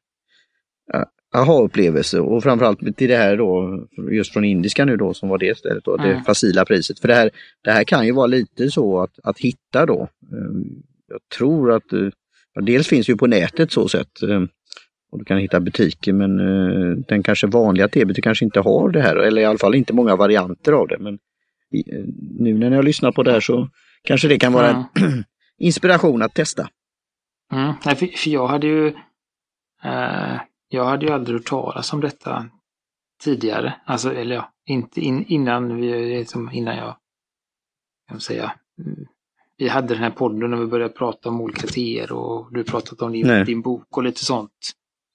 aha-upplevelse 1.34 2.20
och 2.20 2.42
framförallt 2.42 2.96
till 2.96 3.08
det 3.08 3.16
här 3.16 3.36
då, 3.36 3.80
just 4.10 4.32
från 4.32 4.44
indiska 4.44 4.84
nu 4.84 4.96
då 4.96 5.14
som 5.14 5.28
var 5.28 5.38
det 5.38 5.58
stället 5.58 5.84
då, 5.84 5.96
mm. 5.98 6.08
det 6.08 6.22
facila 6.26 6.64
priset. 6.64 6.98
För 6.98 7.08
det 7.08 7.14
här, 7.14 7.30
det 7.64 7.70
här 7.70 7.84
kan 7.84 8.06
ju 8.06 8.12
vara 8.12 8.26
lite 8.26 8.70
så 8.70 9.00
att, 9.00 9.18
att 9.22 9.38
hitta 9.38 9.86
då. 9.86 10.08
Eh, 10.32 10.60
jag 11.08 11.20
tror 11.38 11.72
att, 11.72 11.92
ja, 12.54 12.62
dels 12.62 12.88
finns 12.88 13.08
ju 13.08 13.16
på 13.16 13.26
nätet 13.26 13.72
så 13.72 13.88
sett, 13.88 14.22
eh, 14.22 14.42
och 15.14 15.18
du 15.18 15.24
kan 15.24 15.38
hitta 15.38 15.60
butiker 15.60 16.12
men 16.12 16.40
eh, 16.40 16.96
den 17.08 17.22
kanske 17.22 17.46
vanliga 17.46 17.88
tebuten 17.88 18.22
kanske 18.22 18.44
inte 18.44 18.60
har 18.60 18.90
det 18.90 19.00
här 19.00 19.16
eller 19.16 19.42
i 19.42 19.44
alla 19.44 19.58
fall 19.58 19.74
inte 19.74 19.92
många 19.92 20.16
varianter 20.16 20.72
av 20.72 20.88
det. 20.88 20.98
Men 20.98 21.14
eh, 21.14 22.04
nu 22.38 22.54
när 22.54 22.70
jag 22.70 22.84
lyssnar 22.84 23.12
på 23.12 23.22
det 23.22 23.32
här 23.32 23.40
så 23.40 23.68
kanske 24.02 24.28
det 24.28 24.38
kan 24.38 24.52
vara 24.52 24.70
mm. 24.70 24.84
en 24.94 25.24
inspiration 25.58 26.22
att 26.22 26.34
testa. 26.34 26.68
Mm. 27.52 27.72
Nej, 27.86 27.96
för, 27.96 28.06
för, 28.06 28.30
jag 28.30 28.46
hade 28.46 28.66
ju 28.66 28.86
eh, 29.84 30.40
jag 30.74 30.84
hade 30.84 31.06
ju 31.06 31.12
aldrig 31.12 31.38
hört 31.38 31.46
talas 31.46 31.92
om 31.92 32.00
detta 32.00 32.46
tidigare. 33.22 33.74
Alltså, 33.84 34.14
eller 34.14 34.34
ja, 34.34 34.52
inte 34.66 35.00
in, 35.00 35.24
innan, 35.24 35.76
vi, 35.76 36.16
liksom, 36.18 36.50
innan 36.52 36.76
jag, 36.76 36.96
kan 38.08 38.20
säga, 38.20 38.52
mm, 38.78 39.06
vi 39.56 39.68
hade 39.68 39.94
den 39.94 40.02
här 40.02 40.10
podden 40.10 40.54
och 40.54 40.60
vi 40.60 40.66
började 40.66 40.94
prata 40.94 41.28
om 41.28 41.40
olika 41.40 41.66
teer 41.66 42.12
och 42.12 42.52
du 42.52 42.64
pratat 42.64 43.02
om 43.02 43.12
din, 43.12 43.44
din 43.44 43.62
bok 43.62 43.96
och 43.96 44.02
lite 44.02 44.24
sånt. 44.24 44.50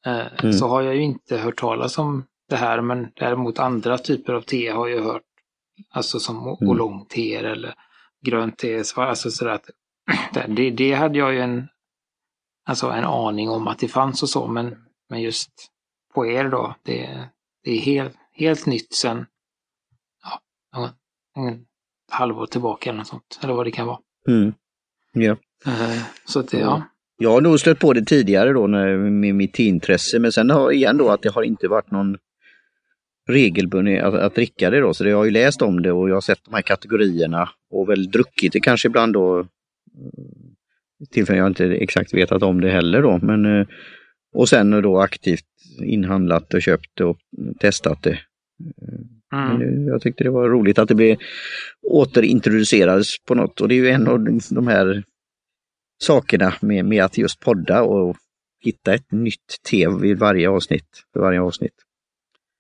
Eh, 0.05 0.43
mm. 0.43 0.53
Så 0.53 0.67
har 0.67 0.81
jag 0.81 0.95
ju 0.95 1.01
inte 1.01 1.37
hört 1.37 1.59
talas 1.59 1.97
om 1.97 2.23
det 2.49 2.55
här, 2.55 2.81
men 2.81 3.11
däremot 3.15 3.59
andra 3.59 3.97
typer 3.97 4.33
av 4.33 4.41
te 4.41 4.69
har 4.69 4.87
jag 4.87 5.03
hört. 5.03 5.23
Alltså 5.89 6.19
som 6.19 6.37
mm. 6.37 6.55
oolong-te 6.61 7.35
eller 7.35 7.73
grönt 8.25 8.57
te. 8.57 8.83
Alltså 8.95 9.31
sådär 9.31 9.51
att, 9.51 9.69
det, 10.47 10.69
det 10.69 10.93
hade 10.93 11.19
jag 11.19 11.33
ju 11.33 11.39
en, 11.39 11.67
alltså 12.65 12.89
en 12.89 13.05
aning 13.05 13.49
om 13.49 13.67
att 13.67 13.79
det 13.79 13.87
fanns 13.87 14.23
och 14.23 14.29
så, 14.29 14.47
men, 14.47 14.75
men 15.09 15.21
just 15.21 15.51
på 16.13 16.27
er 16.27 16.49
då, 16.49 16.75
det, 16.83 17.29
det 17.63 17.71
är 17.71 17.79
helt, 17.79 18.15
helt 18.31 18.65
nytt 18.65 18.93
sen 18.93 19.25
ja, 20.71 20.93
en 21.35 21.65
halvår 22.11 22.45
tillbaka 22.45 22.89
eller 22.89 22.97
något 22.97 23.07
sånt, 23.07 23.39
eller 23.43 23.53
vad 23.53 23.65
det 23.65 23.71
kan 23.71 23.87
vara. 23.87 23.99
Mm. 24.27 24.53
Ja. 25.13 25.37
Eh, 25.65 26.01
så 26.25 26.39
att, 26.39 26.53
ja. 26.53 26.83
Jag 27.17 27.31
har 27.31 27.41
nog 27.41 27.59
stött 27.59 27.79
på 27.79 27.93
det 27.93 28.05
tidigare 28.05 28.53
då 28.53 28.67
när, 28.67 28.97
med 28.97 29.35
mitt 29.35 29.59
intresse 29.59 30.19
men 30.19 30.31
sen 30.31 30.49
har, 30.49 30.71
igen 30.71 30.97
då 30.97 31.09
att 31.09 31.21
det 31.21 31.29
har 31.29 31.43
inte 31.43 31.67
varit 31.67 31.91
någon 31.91 32.17
regelbunden 33.29 34.05
att, 34.05 34.13
att 34.13 34.35
dricka 34.35 34.69
det 34.69 34.79
då. 34.79 34.93
Så 34.93 35.03
det, 35.03 35.09
jag 35.09 35.17
har 35.17 35.25
ju 35.25 35.31
läst 35.31 35.61
om 35.61 35.81
det 35.81 35.91
och 35.91 36.09
jag 36.09 36.15
har 36.15 36.21
sett 36.21 36.45
de 36.45 36.53
här 36.53 36.61
kategorierna 36.61 37.49
och 37.69 37.89
väl 37.89 38.11
druckit 38.11 38.53
det 38.53 38.59
kanske 38.59 38.87
ibland 38.87 39.13
då. 39.13 39.45
Tillfällen 41.11 41.39
jag 41.39 41.47
inte 41.47 41.65
exakt 41.65 42.13
vetat 42.13 42.43
om 42.43 42.61
det 42.61 42.69
heller 42.69 43.01
då. 43.01 43.19
Men, 43.21 43.45
eh, 43.45 43.67
och 44.33 44.49
sen 44.49 44.71
då 44.71 44.99
aktivt 44.99 45.45
inhandlat 45.83 46.53
och 46.53 46.61
köpt 46.61 47.01
och 47.01 47.17
testat 47.59 48.03
det. 48.03 48.19
Mm. 49.33 49.87
Jag 49.87 50.01
tyckte 50.01 50.23
det 50.23 50.29
var 50.29 50.49
roligt 50.49 50.79
att 50.79 50.87
det 50.87 50.95
blev 50.95 51.17
återintroducerades 51.87 53.07
på 53.25 53.35
något 53.35 53.61
och 53.61 53.67
det 53.67 53.75
är 53.75 53.77
ju 53.77 53.89
en 53.89 54.07
av 54.07 54.39
de 54.49 54.67
här 54.67 55.03
sakerna 56.01 56.53
med, 56.61 56.85
med 56.85 57.03
att 57.03 57.17
just 57.17 57.39
podda 57.39 57.81
och 57.81 58.17
hitta 58.59 58.93
ett 58.93 59.11
nytt 59.11 59.61
te 59.69 59.87
vid 60.01 60.19
varje 60.19 60.49
avsnitt. 60.49 61.03
För 61.13 61.19
varje 61.19 61.41
avsnitt. 61.41 61.73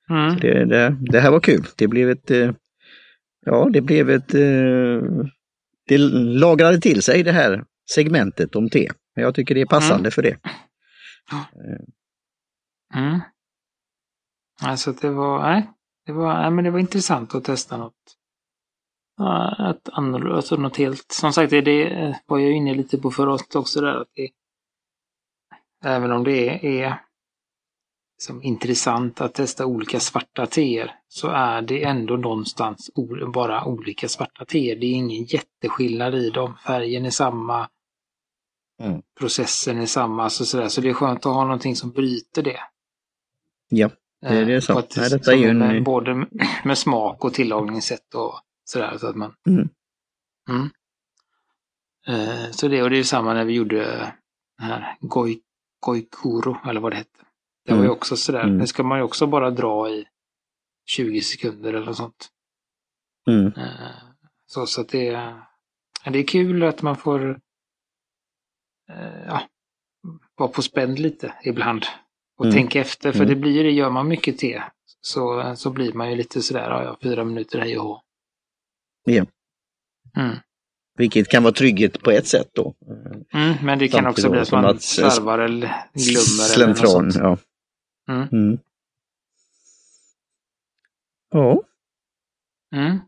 Mm. 0.09 0.39
Det, 0.39 0.65
det, 0.65 0.97
det, 1.11 1.19
här 1.19 1.31
var 1.31 1.39
kul. 1.39 1.63
Det 1.75 1.87
blev 1.87 2.09
ett, 2.09 2.31
eh, 2.31 2.51
ja 3.45 3.69
det 3.73 3.81
blev 3.81 4.09
ett, 4.09 4.33
eh, 4.33 5.01
det 5.87 5.97
lagrade 5.97 6.81
till 6.81 7.01
sig 7.01 7.23
det 7.23 7.31
här 7.31 7.63
segmentet 7.91 8.55
om 8.55 8.69
te. 8.69 8.89
Jag 9.15 9.35
tycker 9.35 9.55
det 9.55 9.61
är 9.61 9.65
passande 9.65 9.99
mm. 9.99 10.11
för 10.11 10.21
det. 10.21 10.37
Mm. 12.95 13.21
Alltså 14.61 14.91
det 14.91 15.09
var, 15.09 15.41
nej, 15.41 15.69
det 16.05 16.11
var, 16.11 16.33
nej, 16.41 16.51
men 16.51 16.63
det 16.63 16.71
var 16.71 16.79
intressant 16.79 17.35
att 17.35 17.43
testa 17.43 17.77
något 17.77 18.17
Att 19.57 19.89
annorlunda, 19.89 20.35
alltså 20.35 20.55
något 20.55 20.77
helt, 20.77 21.11
som 21.11 21.33
sagt 21.33 21.49
det, 21.49 21.91
eh, 21.91 22.15
var 22.25 22.39
jag 22.39 22.51
inne 22.51 22.73
lite 22.73 22.97
på 22.97 23.11
förra 23.11 23.37
också 23.55 23.81
där, 23.81 23.95
att 23.95 24.07
det, 24.15 24.29
även 25.83 26.11
om 26.11 26.23
det 26.23 26.49
är, 26.49 26.65
är 26.65 27.01
liksom 28.19 28.43
intressant 28.43 29.21
att 29.21 29.33
testa 29.33 29.65
olika 29.65 29.99
svarta 29.99 30.45
teer 30.45 30.95
så 31.07 31.27
är 31.27 31.61
det 31.61 31.83
ändå 31.83 32.17
någonstans 32.17 32.91
bara 33.33 33.65
olika 33.65 34.07
svarta 34.07 34.45
teer. 34.45 34.75
Det 34.75 34.85
är 34.85 34.93
ingen 34.93 35.23
jätteskillnad 35.23 36.15
i 36.15 36.29
dem. 36.29 36.55
Färgen 36.65 37.05
är 37.05 37.09
samma 37.09 37.69
mm. 38.79 39.01
processen 39.19 39.81
är 39.81 39.85
samma. 39.85 40.29
Så, 40.29 40.45
sådär. 40.45 40.67
så 40.67 40.81
det 40.81 40.89
är 40.89 40.93
skönt 40.93 41.25
att 41.25 41.33
ha 41.33 41.43
någonting 41.43 41.75
som 41.75 41.91
bryter 41.91 42.43
det. 42.43 42.59
Ja, 43.69 43.89
det, 44.21 44.27
är 44.27 44.49
eh, 44.49 44.59
så. 44.59 44.77
Att, 44.77 44.97
Nej, 44.97 45.09
detta 45.09 45.33
är 45.33 45.37
ju 45.37 45.49
en... 45.49 45.83
Både 45.83 46.25
med 46.63 46.77
smak 46.77 47.25
och 47.25 47.33
tillagningssätt 47.33 48.15
och 48.15 48.39
sådär. 48.63 48.97
Så 48.97 49.07
att 49.07 49.15
man... 49.15 49.33
Mm. 49.47 49.69
Mm. 50.49 50.69
Eh, 52.07 52.51
så 52.51 52.67
det, 52.67 52.83
och 52.83 52.89
det 52.89 52.97
är 52.97 53.03
samma 53.03 53.33
när 53.33 53.45
vi 53.45 53.53
gjorde 53.53 54.13
den 54.57 54.67
här 54.67 54.97
Goi, 55.01 55.39
Goikuro, 55.79 56.57
eller 56.69 56.81
vad 56.81 56.91
det 56.91 56.95
hette. 56.95 57.19
Det 57.65 57.71
var 57.71 57.79
ju 57.79 57.85
mm. 57.85 57.97
också 57.97 58.17
sådär, 58.17 58.43
mm. 58.43 58.57
det 58.57 58.67
ska 58.67 58.83
man 58.83 58.97
ju 58.97 59.03
också 59.03 59.27
bara 59.27 59.51
dra 59.51 59.89
i 59.89 60.05
20 60.85 61.21
sekunder 61.21 61.73
eller 61.73 61.85
något 61.85 61.97
sånt. 61.97 62.29
Mm. 63.27 63.45
Eh, 63.45 63.91
så, 64.45 64.65
så 64.65 64.81
att 64.81 64.89
det, 64.89 65.33
det 66.05 66.19
är 66.19 66.27
kul 66.27 66.63
att 66.63 66.81
man 66.81 66.95
får 66.95 67.39
ja, 69.27 69.41
vara 70.35 70.49
på 70.49 70.61
spänd 70.61 70.99
lite 70.99 71.33
ibland. 71.43 71.85
Och 72.37 72.45
mm. 72.45 72.55
tänka 72.55 72.79
efter, 72.79 73.11
för 73.11 73.19
mm. 73.19 73.29
det 73.29 73.35
blir 73.35 73.63
det, 73.63 73.71
gör 73.71 73.89
man 73.89 74.07
mycket 74.07 74.37
te 74.37 74.63
så, 75.01 75.53
så 75.55 75.69
blir 75.69 75.93
man 75.93 76.09
ju 76.09 76.15
lite 76.15 76.41
sådär, 76.41 76.69
ja, 76.69 76.97
fyra 77.03 77.23
minuter 77.23 77.59
hej 77.59 77.77
och 77.77 77.83
hå. 77.83 78.01
Ja. 79.03 79.25
Mm. 80.17 80.35
Vilket 80.97 81.27
kan 81.27 81.43
vara 81.43 81.53
trygghet 81.53 82.01
på 82.01 82.11
ett 82.11 82.27
sätt 82.27 82.49
då. 82.53 82.73
Mm, 83.33 83.55
men 83.63 83.79
det 83.79 83.87
kan 83.87 84.03
Samtidigt 84.03 84.25
också 84.25 84.29
bli 84.29 84.39
att 84.39 84.51
man 84.51 84.65
att 84.65 84.81
slarvar 84.81 85.39
eller 85.39 85.67
glömmer. 85.93 86.47
Slentran, 86.47 87.09
eller 87.09 87.19
ja. 87.19 87.37
Mm. 88.09 88.27
Mm. 88.31 88.57
Ja. 91.31 91.63
Mm. 92.75 92.99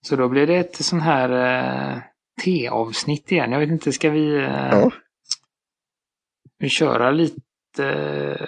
Så 0.00 0.16
då 0.16 0.28
blir 0.28 0.46
det 0.46 0.56
ett 0.56 0.76
sån 0.76 1.00
här 1.00 1.30
eh, 1.30 2.02
T-avsnitt 2.44 3.32
igen. 3.32 3.52
Jag 3.52 3.60
vet 3.60 3.68
inte, 3.68 3.92
ska 3.92 4.10
vi, 4.10 4.34
eh, 4.34 4.68
ja. 4.70 4.90
vi 6.58 6.68
köra 6.68 7.10
lite 7.10 7.84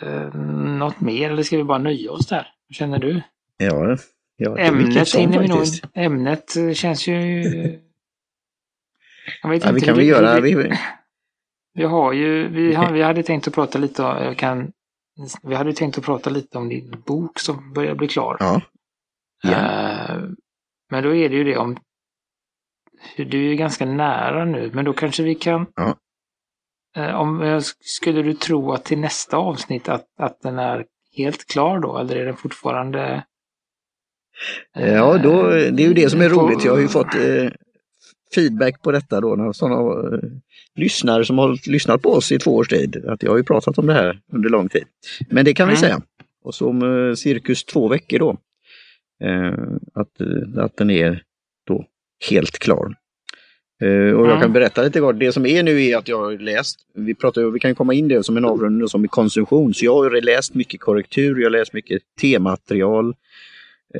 eh, 0.03 0.35
något 0.79 1.00
mer 1.00 1.31
eller 1.31 1.42
ska 1.42 1.57
vi 1.57 1.64
bara 1.64 1.79
nöja 1.79 2.12
oss 2.12 2.26
där? 2.26 2.48
Hur 2.68 2.74
känner 2.74 2.98
du? 2.98 3.22
Ja, 3.57 3.96
ja 4.37 4.59
ämnet 4.59 5.14
hinner 5.14 5.38
vi 5.38 5.48
nog 5.48 5.64
Ämnet 5.94 6.57
känns 6.74 7.09
ju... 7.09 7.42
Jag 9.42 9.50
vet 9.50 9.64
ja, 9.64 9.68
inte, 9.68 9.72
vi 9.72 9.81
kan 9.81 9.96
väl 9.96 10.07
göra... 10.07 10.40
Vi, 10.40 10.72
vi 11.74 11.85
har 11.85 12.12
ju, 12.12 12.48
vi, 12.48 12.74
har, 12.74 12.92
vi 12.92 13.03
hade 13.03 13.22
tänkt 13.22 13.48
att 13.48 13.55
prata 13.55 13.79
lite 13.79 14.03
om, 14.03 14.24
jag 14.24 14.37
kan, 14.37 14.72
vi 15.42 15.55
hade 15.55 15.72
tänkt 15.72 15.98
att 15.98 16.05
prata 16.05 16.31
lite 16.31 16.59
om 16.59 16.68
din 16.68 17.03
bok 17.07 17.38
som 17.38 17.72
börjar 17.72 17.94
bli 17.94 18.09
klar. 18.09 18.37
Ja. 18.40 18.62
ja. 19.42 19.50
Uh, 19.50 20.31
men 20.90 21.03
då 21.05 21.14
är 21.14 21.29
det 21.29 21.37
ju 21.37 21.44
det 21.44 21.57
om 21.57 21.76
du 23.24 23.50
är 23.50 23.54
ganska 23.54 23.87
nära 23.87 24.44
nu, 24.44 24.70
men 24.74 24.85
då 24.85 24.92
kanske 24.92 25.22
vi 25.22 25.35
kan... 25.35 25.66
Ja. 25.76 25.96
Eh, 26.96 27.14
om, 27.14 27.61
skulle 27.80 28.22
du 28.22 28.35
tro 28.35 28.72
att 28.72 28.85
till 28.85 28.98
nästa 28.98 29.37
avsnitt 29.37 29.88
att, 29.88 30.06
att 30.18 30.40
den 30.40 30.59
är 30.59 30.85
helt 31.16 31.46
klar 31.46 31.78
då, 31.78 31.98
eller 31.98 32.16
är 32.16 32.24
den 32.24 32.37
fortfarande... 32.37 33.24
Ja, 34.72 35.18
då, 35.18 35.42
det 35.50 35.83
är 35.83 35.88
ju 35.88 35.94
det 35.94 36.11
som 36.11 36.20
är 36.20 36.24
eh, 36.24 36.30
roligt. 36.30 36.64
Jag 36.64 36.72
har 36.72 36.80
ju 36.80 36.88
fått 36.88 37.14
eh, 37.14 37.50
feedback 38.35 38.83
på 38.83 38.92
detta 38.92 39.20
då, 39.20 39.52
sådana 39.52 39.76
eh, 39.76 40.20
lyssnare 40.74 41.24
som 41.24 41.38
har 41.38 41.70
lyssnat 41.70 42.02
på 42.02 42.12
oss 42.12 42.33
i 42.33 42.38
två 42.38 42.56
års 42.56 42.68
tid. 42.68 43.04
Att 43.06 43.22
jag 43.22 43.30
har 43.30 43.37
ju 43.37 43.44
pratat 43.44 43.78
om 43.78 43.87
det 43.87 43.94
här 43.94 44.20
under 44.33 44.50
lång 44.50 44.68
tid. 44.68 44.85
Men 45.28 45.44
det 45.44 45.54
kan 45.54 45.68
vi 45.68 45.74
mm. 45.74 45.80
säga. 45.80 46.00
Och 46.42 46.54
så 46.54 46.68
om 46.68 47.09
eh, 47.09 47.14
cirkus 47.14 47.64
två 47.64 47.88
veckor 47.88 48.18
då. 48.18 48.37
Eh, 49.24 49.52
att, 49.94 50.20
att 50.59 50.76
den 50.76 50.90
är 50.90 51.22
då 51.66 51.87
helt 52.30 52.59
klar. 52.59 52.94
Uh, 53.83 54.14
och 54.14 54.27
jag 54.27 54.40
kan 54.40 54.53
berätta 54.53 54.83
lite 54.83 55.01
grann. 55.01 55.19
Det 55.19 55.33
som 55.33 55.47
är 55.47 55.62
nu 55.62 55.85
är 55.85 55.97
att 55.97 56.09
jag 56.09 56.19
har 56.19 56.38
läst, 56.38 56.79
vi 56.95 57.14
pratar 57.14 57.43
vi 57.43 57.61
kan 57.61 57.75
komma 57.75 57.95
in 57.95 58.09
det 58.09 58.25
som 58.25 58.37
en 58.37 58.45
avrundning 58.45 58.88
som 58.88 59.05
i 59.05 59.09
konsumtion. 59.09 59.75
Så 59.75 59.85
jag 59.85 59.95
har 59.95 60.21
läst 60.21 60.55
mycket 60.55 60.81
korrektur, 60.81 61.38
jag 61.38 61.47
har 61.47 61.59
läst 61.59 61.73
mycket 61.73 62.03
tematerial, 62.21 63.14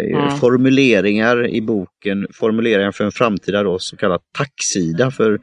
uh, 0.01 0.37
formuleringar 0.37 1.47
i 1.47 1.61
boken, 1.61 2.27
formuleringar 2.33 2.93
för 2.93 3.05
en 3.05 3.12
framtida 3.12 3.62
då, 3.62 3.79
så 3.79 3.97
kallad 3.97 4.21
tacksida 4.38 5.11
för, 5.11 5.40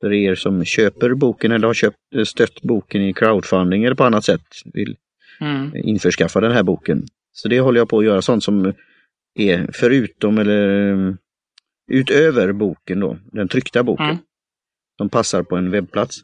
för 0.00 0.12
er 0.12 0.34
som 0.34 0.64
köper 0.64 1.14
boken 1.14 1.52
eller 1.52 1.66
har 1.66 1.74
köpt, 1.74 1.96
stött 2.26 2.62
boken 2.62 3.02
i 3.02 3.12
crowdfunding 3.12 3.84
eller 3.84 3.96
på 3.96 4.04
annat 4.04 4.24
sätt 4.24 4.46
vill 4.64 4.96
mm. 5.40 5.70
införskaffa 5.74 6.40
den 6.40 6.52
här 6.52 6.62
boken. 6.62 7.06
Så 7.32 7.48
det 7.48 7.60
håller 7.60 7.80
jag 7.80 7.88
på 7.88 7.98
att 7.98 8.04
göra, 8.04 8.22
sånt 8.22 8.44
som 8.44 8.72
är 9.34 9.70
förutom 9.72 10.38
eller 10.38 11.16
utöver 11.88 12.52
boken 12.52 13.00
då, 13.00 13.18
den 13.32 13.48
tryckta 13.48 13.82
boken. 13.82 14.06
Mm. 14.06 14.18
Som 14.96 15.08
passar 15.08 15.42
på 15.42 15.56
en 15.56 15.70
webbplats. 15.70 16.20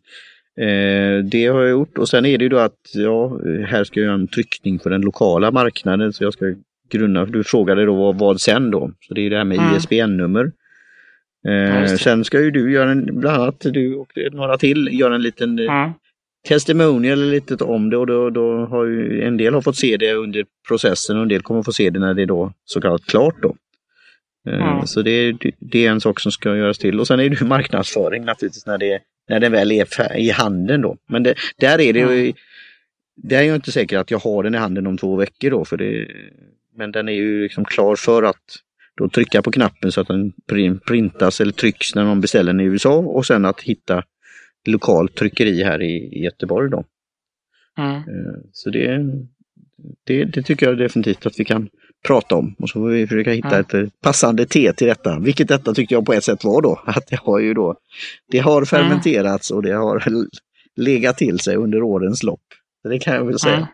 Eh, 0.61 1.25
det 1.25 1.47
har 1.47 1.61
jag 1.61 1.71
gjort 1.71 1.99
och 1.99 2.09
sen 2.09 2.27
är 2.27 2.39
det 2.39 2.45
ju 2.45 2.49
då 2.49 2.59
att 2.59 2.81
ja, 2.95 3.39
här 3.67 3.85
ska 3.85 4.01
jag 4.01 4.05
göra 4.05 4.15
en 4.15 4.29
tryckning 4.29 4.79
för 4.79 4.91
den 4.91 5.01
lokala 5.01 5.51
marknaden 5.51 6.13
så 6.13 6.25
jag 6.25 6.33
ska 6.33 6.55
grunna, 6.91 7.25
du 7.25 7.45
frågade 7.45 7.85
då 7.85 7.95
vad, 7.95 8.19
vad 8.19 8.41
sen 8.41 8.71
då? 8.71 8.91
Så 9.01 9.15
det 9.15 9.27
är 9.27 9.31
det 9.31 9.37
här 9.37 9.45
med 9.45 9.59
mm. 9.59 9.77
ISBN-nummer. 9.77 10.53
Eh, 11.49 11.87
sen 11.97 12.25
ska 12.25 12.41
ju 12.41 12.51
du 12.51 12.73
göra 12.73 12.91
en, 12.91 13.21
bland 13.21 13.43
annat 13.43 13.61
du 13.61 13.95
och 13.95 14.13
några 14.33 14.59
till, 14.59 14.89
göra 14.93 15.15
en 15.15 15.23
liten 15.23 15.59
eh, 15.59 15.75
mm. 15.75 15.93
testimonial 16.49 17.31
lite 17.31 17.65
om 17.65 17.91
det 17.91 17.97
och 17.97 18.07
då, 18.07 18.31
då 18.31 18.67
har 18.67 18.85
ju 18.85 19.23
en 19.23 19.37
del 19.37 19.55
har 19.55 19.61
fått 19.61 19.77
se 19.77 19.97
det 19.97 20.13
under 20.13 20.45
processen 20.69 21.17
och 21.17 21.23
en 21.23 21.29
del 21.29 21.43
kommer 21.43 21.63
få 21.63 21.73
se 21.73 21.91
det 21.91 21.99
när 21.99 22.15
det 22.15 22.23
är 22.23 22.27
då 22.27 22.53
så 22.65 22.81
kallat 22.81 23.07
klart 23.07 23.35
då. 23.43 23.55
Mm. 24.47 24.87
Så 24.87 25.03
det, 25.03 25.37
det, 25.59 25.87
är 25.87 25.91
en 25.91 26.01
sak 26.01 26.21
som 26.21 26.33
ska 26.33 26.57
göras 26.57 26.79
till. 26.79 27.01
Och 27.01 27.07
sen 27.07 27.21
är 27.21 27.29
det 27.29 27.45
marknadsföring 27.45 28.25
naturligtvis 28.25 28.67
när, 28.67 28.79
det, 28.79 29.01
när 29.29 29.41
den 29.41 29.53
väl 29.53 29.73
är 29.73 30.17
i 30.17 30.31
handen 30.31 30.81
då. 30.81 30.97
Men 31.07 31.23
det, 31.23 31.35
där 31.57 31.81
är 31.81 31.93
det 31.93 31.99
ju, 31.99 32.21
mm. 32.21 32.35
det 33.17 33.35
är 33.37 33.43
jag 33.43 33.55
inte 33.55 33.73
säker 33.73 33.99
att 33.99 34.11
jag 34.11 34.19
har 34.19 34.43
den 34.43 34.55
i 34.55 34.59
handen 34.59 34.87
om 34.87 34.99
två 34.99 35.17
veckor 35.17 35.51
då. 35.51 35.65
För 35.65 35.77
det, 35.77 36.09
men 36.77 36.93
den 36.93 37.09
är 37.09 37.13
ju 37.13 37.43
liksom 37.43 37.65
klar 37.65 37.97
för 37.97 38.23
att 38.23 38.59
då 38.97 39.09
trycka 39.09 39.43
på 39.43 39.51
knappen 39.51 39.93
så 39.93 40.01
att 40.01 40.09
den 40.09 40.33
printas 40.87 41.41
eller 41.41 41.53
trycks 41.53 41.95
när 41.95 42.05
man 42.05 42.21
beställer 42.21 42.53
den 42.53 42.61
i 42.61 42.65
USA 42.65 42.97
och 42.97 43.27
sen 43.27 43.45
att 43.45 43.61
hitta 43.61 44.03
lokalt 44.65 45.15
tryckeri 45.15 45.63
här 45.63 45.83
i, 45.83 45.95
i 45.97 46.23
Göteborg 46.25 46.71
då. 46.71 46.85
Mm. 47.79 47.97
Eh, 47.97 48.35
så 48.53 48.71
det, 48.71 48.99
det, 50.05 50.25
det, 50.25 50.43
tycker 50.43 50.67
jag 50.67 50.79
definitivt 50.79 51.27
att 51.27 51.41
vi 51.41 51.45
kan 51.45 51.69
prata 52.07 52.35
om. 52.35 52.55
Och 52.59 52.69
så 52.69 52.73
får 52.73 52.89
vi 52.89 53.07
försöka 53.07 53.31
hitta 53.31 53.59
ett 53.59 53.75
eh, 53.75 53.85
passande 54.03 54.47
te 54.47 54.73
till 54.73 54.87
detta. 54.87 55.19
Vilket 55.19 55.49
detta 55.49 55.75
tyckte 55.75 55.95
jag 55.95 56.07
på 56.07 56.13
ett 56.13 56.25
sätt 56.25 56.45
var 56.45 56.63
då. 56.63 56.83
Att 56.87 57.07
det 57.07 57.21
har 57.23 57.39
ju 57.39 57.55
då, 57.55 57.77
det 58.31 58.39
har 58.39 58.65
fermenterats 58.65 59.51
och 59.51 59.63
det 59.63 59.73
har 59.73 60.05
legat 60.77 61.19
till 61.19 61.39
sig 61.41 61.57
under 61.57 61.83
årens 61.83 62.23
lopp. 62.23 62.41
Det 62.89 62.99
kan 62.99 63.15
jag 63.15 63.25
väl 63.25 63.39
säga. 63.39 63.57
Mm. 63.57 63.69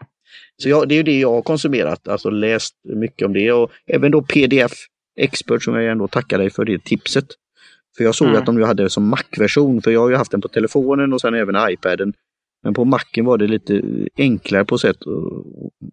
Så 0.62 0.68
jag, 0.68 0.88
det 0.88 0.94
är 0.94 1.02
det 1.02 1.20
jag 1.20 1.32
har 1.32 1.42
konsumerat, 1.42 2.08
alltså 2.08 2.30
läst 2.30 2.74
mycket 2.84 3.26
om 3.26 3.32
det 3.32 3.52
och 3.52 3.70
även 3.86 4.10
då 4.10 4.22
PDF 4.22 4.72
Expert 5.16 5.62
som 5.62 5.74
jag 5.74 5.92
ändå 5.92 6.08
tackar 6.08 6.38
dig 6.38 6.50
för 6.50 6.64
det 6.64 6.84
tipset. 6.84 7.26
För 7.96 8.04
jag 8.04 8.14
såg 8.14 8.28
mm. 8.28 8.40
att 8.40 8.46
de 8.46 8.62
hade 8.62 8.90
som 8.90 9.08
Mac-version, 9.08 9.82
för 9.82 9.90
jag 9.90 10.00
har 10.00 10.10
ju 10.10 10.16
haft 10.16 10.30
den 10.30 10.40
på 10.40 10.48
telefonen 10.48 11.12
och 11.12 11.20
sen 11.20 11.34
även 11.34 11.70
iPaden. 11.70 12.12
Men 12.62 12.74
på 12.74 12.84
macken 12.84 13.24
var 13.24 13.38
det 13.38 13.46
lite 13.46 13.82
enklare 14.16 14.64
på 14.64 14.78
sätt 14.78 14.96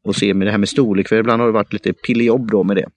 att, 0.03 0.15
se 0.15 0.33
med 0.33 0.47
det 0.47 0.51
här 0.51 0.57
med 0.57 0.69
storlek, 0.69 1.07
för 1.07 1.15
ibland 1.15 1.41
har 1.41 1.47
det 1.47 1.53
varit 1.53 1.73
lite 1.73 1.93
pillejobb 1.93 2.51
då 2.51 2.63
med 2.63 2.75
det. 2.75 2.89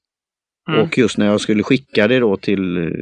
Mm. 0.68 0.80
Och 0.80 0.98
just 0.98 1.18
när 1.18 1.26
jag 1.26 1.40
skulle 1.40 1.62
skicka 1.62 2.08
det 2.08 2.18
då 2.18 2.36
till 2.36 2.76
eh, 2.76 2.92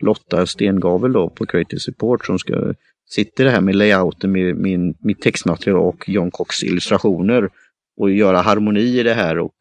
Lotta 0.00 0.46
Stengavel 0.46 1.12
då 1.12 1.28
på 1.28 1.46
Creative 1.46 1.80
Support 1.80 2.26
som 2.26 2.38
ska 2.38 2.74
sitta 3.06 3.44
det 3.44 3.50
här 3.50 3.60
med 3.60 3.76
layouten 3.76 4.32
med 4.32 4.56
min, 4.56 4.94
mitt 5.00 5.20
textmaterial 5.20 5.80
och 5.80 6.08
John 6.08 6.30
Cox 6.30 6.62
illustrationer 6.62 7.48
och 7.96 8.10
göra 8.10 8.40
harmoni 8.40 8.98
i 9.00 9.02
det 9.02 9.14
här 9.14 9.38
och, 9.38 9.54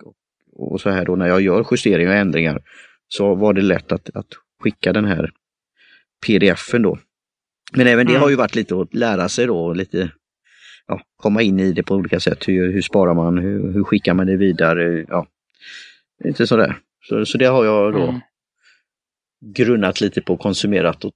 och 0.54 0.82
så 0.82 0.90
här 0.90 1.06
då 1.06 1.16
när 1.16 1.28
jag 1.28 1.42
gör 1.42 1.68
justeringar 1.72 2.12
och 2.12 2.18
ändringar 2.18 2.62
så 3.08 3.36
var 3.36 3.54
det 3.54 3.62
lätt 3.62 3.92
att, 3.92 4.10
att 4.16 4.28
skicka 4.64 4.94
den 4.94 5.06
här 5.06 5.32
pdfen 6.26 6.82
då. 6.82 6.98
Men 7.74 7.88
även 7.88 8.06
det 8.06 8.12
mm. 8.12 8.22
har 8.22 8.30
ju 8.30 8.36
varit 8.36 8.56
lite 8.56 8.82
att 8.82 8.94
lära 8.94 9.30
sig 9.30 9.46
då, 9.46 9.74
lite 9.74 10.12
ja, 10.88 11.02
komma 11.18 11.42
in 11.42 11.60
i 11.60 11.72
det 11.72 11.84
på 11.84 11.96
olika 11.96 12.20
sätt. 12.20 12.48
Hur, 12.48 12.74
hur 12.74 12.82
sparar 12.82 13.14
man? 13.14 13.38
Hur, 13.38 13.74
hur 13.74 13.84
skickar 13.84 14.14
man 14.14 14.28
det 14.28 14.38
vidare? 14.38 15.06
Ja, 15.08 15.28
inte 16.24 16.48
sådär. 16.48 16.78
Så, 17.04 17.26
så 17.26 17.38
det 17.38 17.46
har 17.46 17.66
jag 17.66 17.94
då 17.94 18.08
mm. 18.08 18.20
grunnat 19.56 20.02
lite 20.02 20.22
på, 20.22 20.38
konsumerat 20.38 21.06
och, 21.06 21.12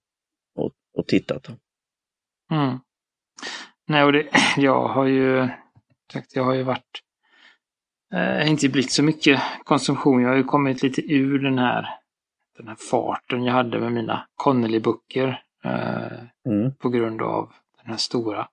och, 0.56 0.72
och 0.98 1.08
tittat. 1.08 1.48
Mm. 2.52 2.80
Nej, 3.88 4.04
och 4.04 4.12
det, 4.12 4.28
jag 4.58 4.88
har 4.88 5.06
ju 5.06 5.48
sagt, 6.14 6.36
jag 6.36 6.44
har 6.44 6.54
ju 6.54 6.64
varit 6.64 7.02
eh, 8.14 8.50
inte 8.50 8.70
blivit 8.70 8.92
så 8.92 9.04
mycket 9.04 9.42
konsumtion. 9.64 10.22
Jag 10.22 10.30
har 10.30 10.38
ju 10.38 10.44
kommit 10.44 10.84
lite 10.84 11.02
ur 11.14 11.40
den 11.40 11.58
här, 11.58 11.88
den 12.58 12.68
här 12.68 12.78
farten 12.92 13.44
jag 13.44 13.54
hade 13.54 13.80
med 13.80 13.92
mina 13.92 14.28
Connelly-böcker. 14.36 15.44
Eh, 15.64 16.52
mm. 16.52 16.76
På 16.80 16.90
grund 16.90 17.22
av 17.22 17.52
den 17.82 17.92
här 17.92 17.98
stora 17.98 18.48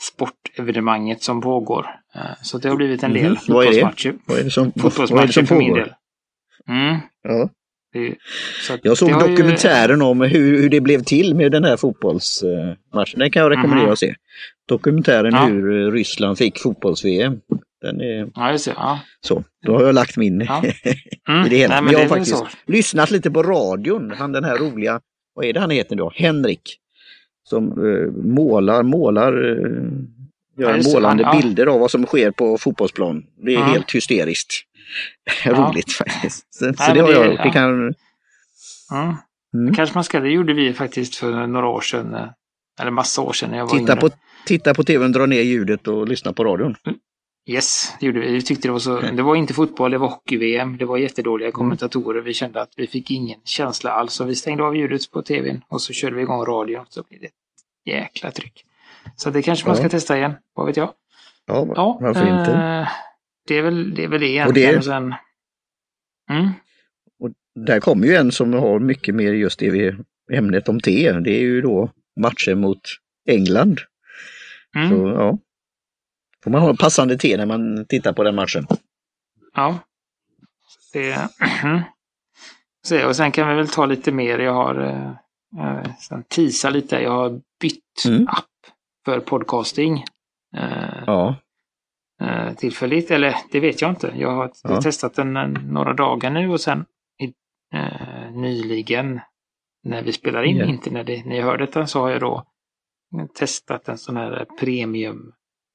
sportevenemanget 0.00 1.22
som 1.22 1.40
pågår. 1.40 1.86
Eh, 2.14 2.20
så 2.42 2.58
det 2.58 2.68
har 2.68 2.76
blivit 2.76 3.02
en 3.02 3.12
del 3.12 3.24
mm. 3.24 3.36
fotbollsmatcher. 3.36 4.14
Vad 4.26 4.38
är 4.38 4.44
det 4.44 4.50
som, 4.50 4.72
fotbollsmatcher 4.72 5.14
vad 5.14 5.22
är 5.22 5.26
det 5.26 5.32
som 5.32 5.46
för 5.46 5.56
min 5.56 5.74
del. 5.74 5.92
Mm. 6.68 6.96
Ja. 7.22 7.48
Det, 7.92 8.16
jag 8.82 8.98
såg 8.98 9.10
dokumentären 9.10 9.98
ju... 9.98 10.06
om 10.06 10.20
hur, 10.20 10.62
hur 10.62 10.68
det 10.68 10.80
blev 10.80 11.02
till 11.02 11.34
med 11.34 11.52
den 11.52 11.64
här 11.64 11.76
fotbollsmatchen. 11.76 13.18
Den 13.18 13.30
kan 13.30 13.42
jag 13.42 13.50
rekommendera 13.50 13.80
mm. 13.80 13.92
att 13.92 13.98
se. 13.98 14.14
Dokumentären 14.68 15.34
ja. 15.34 15.46
hur 15.46 15.92
Ryssland 15.92 16.38
fick 16.38 16.58
fotbolls-VM. 16.58 17.40
Den 17.80 18.00
är... 18.00 18.30
Ja, 18.34 18.52
just 18.52 18.64
det. 18.64 18.74
Ja. 18.76 19.00
Så, 19.20 19.44
då 19.66 19.76
har 19.76 19.84
jag 19.84 19.94
lagt 19.94 20.16
min 20.16 20.40
ja. 20.40 20.64
mm. 21.28 21.46
i 21.46 21.48
det 21.48 21.56
hela. 21.56 21.80
Nej, 21.80 21.92
jag 21.92 22.00
har 22.00 22.06
faktiskt 22.06 22.36
så. 22.36 22.48
lyssnat 22.66 23.10
lite 23.10 23.30
på 23.30 23.42
radion. 23.42 24.12
Han 24.16 24.32
den 24.32 24.44
här 24.44 24.58
roliga, 24.58 25.00
vad 25.34 25.44
är 25.44 25.52
det 25.52 25.60
han 25.60 25.70
heter 25.70 25.96
då? 25.96 26.12
Henrik. 26.14 26.78
Som 27.44 27.78
uh, 27.78 28.10
målar, 28.12 28.82
målar, 28.82 29.44
uh, 29.44 29.92
gör 30.58 30.76
ja, 30.76 30.92
målande 30.92 31.22
ja. 31.22 31.40
bilder 31.40 31.66
av 31.66 31.80
vad 31.80 31.90
som 31.90 32.06
sker 32.06 32.30
på 32.30 32.58
fotbollsplan. 32.58 33.24
Det 33.44 33.54
är 33.54 33.56
mm. 33.56 33.70
helt 33.70 33.94
hysteriskt. 33.94 34.54
Roligt 35.44 35.92
faktiskt. 35.92 36.54
Så, 36.54 36.64
Nej, 36.64 36.74
så 36.76 36.92
det 36.92 37.00
har 37.00 37.12
jag 37.12 37.26
gjort. 37.26 37.42
Det 37.42 37.50
kan... 37.50 37.92
Mm. 38.92 39.14
Mm. 39.54 39.74
Kanske 39.74 39.94
man 39.94 40.04
ska, 40.04 40.20
det 40.20 40.30
gjorde 40.30 40.54
vi 40.54 40.72
faktiskt 40.72 41.14
för 41.14 41.46
några 41.46 41.66
år 41.66 41.80
sedan. 41.80 42.14
Eh, 42.14 42.28
eller 42.80 42.90
massa 42.90 43.22
år 43.22 43.32
sedan 43.32 43.50
när 43.50 43.58
jag 43.58 43.66
var 43.66 43.78
titta 43.78 43.96
På, 43.96 44.10
titta 44.46 44.74
på 44.74 44.84
tvn, 44.84 45.12
dra 45.12 45.26
ner 45.26 45.42
ljudet 45.42 45.88
och 45.88 46.08
lyssna 46.08 46.32
på 46.32 46.44
radion. 46.44 46.76
Yes, 47.46 47.92
det 48.00 48.06
gjorde 48.06 48.20
vi. 48.20 48.32
Vi 48.32 48.42
tyckte 48.42 48.68
det 48.68 48.72
var 48.72 48.78
så. 48.78 49.00
Det 49.00 49.22
var 49.22 49.36
inte 49.36 49.54
fotboll, 49.54 49.90
det 49.90 49.98
var 49.98 50.08
hockey-VM. 50.08 50.76
Det 50.76 50.84
var 50.84 50.98
jättedåliga 50.98 51.46
mm. 51.46 51.52
kommentatorer. 51.52 52.20
Vi 52.22 52.34
kände 52.34 52.62
att 52.62 52.72
vi 52.76 52.86
fick 52.86 53.10
ingen 53.10 53.40
känsla 53.44 53.90
alls. 53.90 54.12
Så 54.12 54.24
vi 54.24 54.34
stängde 54.34 54.64
av 54.64 54.76
ljudet 54.76 55.10
på 55.10 55.22
tvn 55.22 55.64
och 55.68 55.82
så 55.82 55.92
körde 55.92 56.16
vi 56.16 56.22
igång 56.22 56.44
radion. 56.44 56.86
Så 56.88 57.02
blev 57.02 57.20
det 57.20 57.26
ett 57.26 57.32
jäkla 57.84 58.30
tryck. 58.30 58.64
Så 59.16 59.30
det 59.30 59.42
kanske 59.42 59.66
man 59.66 59.76
ska 59.76 59.88
testa 59.88 60.16
igen. 60.16 60.32
Vad 60.54 60.66
vet 60.66 60.76
jag? 60.76 60.92
Ja, 61.46 61.66
ja 61.76 61.98
varför 62.00 62.40
inte? 62.40 62.52
Eh, 62.52 62.88
det, 63.46 63.58
är 63.58 63.62
väl, 63.62 63.94
det 63.94 64.04
är 64.04 64.08
väl 64.08 64.20
det 64.20 64.28
egentligen. 64.28 64.68
Och, 64.68 64.72
det... 64.72 64.78
och 64.78 64.84
sen... 64.84 65.14
Mm. 66.30 66.48
Och 67.20 67.30
där 67.54 67.80
kommer 67.80 68.06
ju 68.06 68.14
en 68.14 68.32
som 68.32 68.52
har 68.52 68.78
mycket 68.78 69.14
mer 69.14 69.32
just 69.32 69.58
det 69.58 69.70
vi, 69.70 69.96
ämnet 70.32 70.68
om 70.68 70.80
te. 70.80 71.12
Det 71.12 71.30
är 71.30 71.40
ju 71.40 71.60
då 71.60 71.90
matchen 72.20 72.60
mot 72.60 72.80
England. 73.28 73.80
Mm. 74.76 74.90
Så 74.90 75.08
ja, 75.08 75.38
får 76.44 76.50
man 76.50 76.62
ha 76.62 76.76
passande 76.76 77.18
te 77.18 77.36
när 77.36 77.46
man 77.46 77.86
tittar 77.86 78.12
på 78.12 78.22
den 78.22 78.34
matchen. 78.34 78.66
Ja. 79.54 79.78
Det... 80.92 81.28
Se, 82.86 83.04
och 83.04 83.16
sen 83.16 83.32
kan 83.32 83.48
vi 83.48 83.54
väl 83.54 83.68
ta 83.68 83.86
lite 83.86 84.12
mer. 84.12 84.38
Jag 84.38 84.52
har 84.52 84.80
eh, 85.58 85.92
sen 86.00 86.24
tisa 86.28 86.70
lite. 86.70 86.96
Jag 86.96 87.10
har 87.10 87.40
bytt 87.60 88.04
mm. 88.06 88.28
app 88.28 88.44
för 89.04 89.20
podcasting. 89.20 90.04
Eh, 90.56 91.02
ja. 91.06 91.36
Eh, 92.20 92.54
tillfälligt, 92.54 93.10
eller 93.10 93.36
det 93.50 93.60
vet 93.60 93.80
jag 93.80 93.90
inte. 93.90 94.12
Jag 94.16 94.30
har 94.30 94.52
ja. 94.62 94.80
testat 94.80 95.14
den 95.14 95.32
några 95.68 95.92
dagar 95.92 96.30
nu 96.30 96.50
och 96.50 96.60
sen 96.60 96.84
eh, 97.74 98.30
nyligen 98.32 99.20
när 99.82 100.02
vi 100.02 100.12
spelar 100.12 100.42
in, 100.42 100.56
yeah. 100.56 100.70
inte 100.70 100.90
när, 100.90 101.04
det, 101.04 101.24
när 101.24 101.36
jag 101.36 101.44
hör 101.44 101.58
detta, 101.58 101.86
så 101.86 102.00
har 102.00 102.10
jag 102.10 102.20
då 102.20 102.44
testat 103.34 103.88
en 103.88 103.98
sån 103.98 104.16
här 104.16 104.46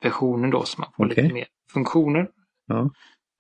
premiumversionen 0.02 0.50
då 0.50 0.64
så 0.64 0.82
man 0.82 0.90
får 0.98 1.06
okay. 1.06 1.24
lite 1.24 1.34
mer 1.34 1.48
funktioner. 1.74 2.28
Ja. 2.68 2.90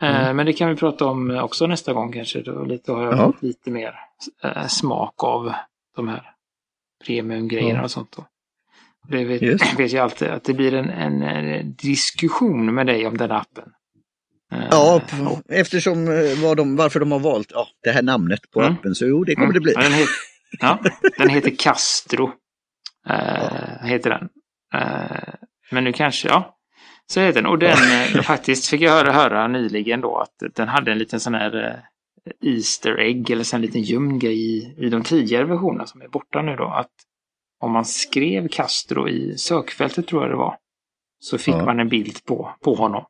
Mm. 0.01 0.35
Men 0.35 0.45
det 0.45 0.53
kan 0.53 0.69
vi 0.69 0.75
prata 0.75 1.05
om 1.05 1.31
också 1.31 1.67
nästa 1.67 1.93
gång 1.93 2.11
kanske. 2.11 2.41
Då 2.41 2.65
lite, 2.65 2.91
har 2.91 3.03
jag 3.03 3.13
ja. 3.13 3.25
fått 3.25 3.43
lite 3.43 3.71
mer 3.71 3.95
äh, 4.43 4.67
smak 4.67 5.23
av 5.23 5.53
de 5.95 6.07
här 6.07 6.23
premiumgrejerna 7.05 7.79
ja. 7.79 7.83
och 7.83 7.91
sånt. 7.91 8.11
Då. 8.17 8.25
Det 9.07 9.25
vet, 9.25 9.79
vet 9.79 9.91
jag 9.91 10.03
alltid 10.03 10.27
att 10.27 10.43
det 10.43 10.53
blir 10.53 10.73
en, 10.73 10.89
en, 10.89 11.21
en, 11.21 11.75
diskussion 11.75 12.75
med 12.75 12.87
dig 12.87 13.07
om 13.07 13.17
den 13.17 13.31
appen. 13.31 13.71
Ja, 14.71 15.01
uh, 15.19 15.39
eftersom 15.49 16.05
vad 16.41 16.57
de, 16.57 16.75
varför 16.75 16.99
de 16.99 17.11
har 17.11 17.19
valt 17.19 17.51
ja, 17.53 17.67
det 17.83 17.91
här 17.91 18.01
namnet 18.01 18.51
på 18.51 18.61
mm. 18.61 18.73
appen 18.73 18.95
så 18.95 19.05
jo, 19.05 19.23
det 19.23 19.35
kommer 19.35 19.47
mm. 19.47 19.53
det 19.53 19.59
bli. 19.59 19.73
Ja, 19.75 19.81
den, 19.81 19.93
heter, 19.93 20.13
ja, 20.59 20.79
den 21.17 21.29
heter 21.29 21.55
Castro. 21.59 22.25
Uh, 23.09 23.85
heter 23.87 24.09
den. 24.09 24.29
Uh, 24.75 25.48
men 25.71 25.83
nu 25.83 25.93
kanske, 25.93 26.27
ja. 26.27 26.55
Så 27.07 27.19
heter 27.21 27.41
den. 27.41 27.51
Och 27.51 27.59
den 27.59 27.77
faktiskt 28.23 28.67
fick 28.67 28.81
jag 28.81 28.91
höra, 28.91 29.11
höra 29.11 29.47
nyligen 29.47 30.01
då 30.01 30.17
att 30.17 30.55
den 30.55 30.67
hade 30.67 30.91
en 30.91 30.97
liten 30.97 31.19
sån 31.19 31.33
här 31.33 31.83
Easter 32.41 32.99
egg 32.99 33.31
eller 33.31 33.55
en 33.55 33.61
liten 33.61 33.81
gömd 33.81 34.21
grej 34.21 34.57
i, 34.57 34.75
i 34.77 34.89
de 34.89 35.03
tidigare 35.03 35.45
versionerna 35.45 35.85
som 35.85 36.01
är 36.01 36.07
borta 36.07 36.41
nu 36.41 36.55
då. 36.55 36.65
Att 36.65 36.91
om 37.59 37.71
man 37.71 37.85
skrev 37.85 38.47
Castro 38.47 39.09
i 39.09 39.37
sökfältet 39.37 40.07
tror 40.07 40.21
jag 40.21 40.31
det 40.31 40.37
var, 40.37 40.57
så 41.19 41.37
fick 41.37 41.55
ja. 41.55 41.65
man 41.65 41.79
en 41.79 41.89
bild 41.89 42.25
på, 42.25 42.55
på 42.63 42.75
honom. 42.75 43.05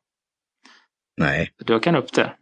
Nej. 1.16 1.50
Då 1.58 1.64
dök 1.64 1.86
han 1.86 1.96
upp 1.96 2.12
där. 2.12 2.36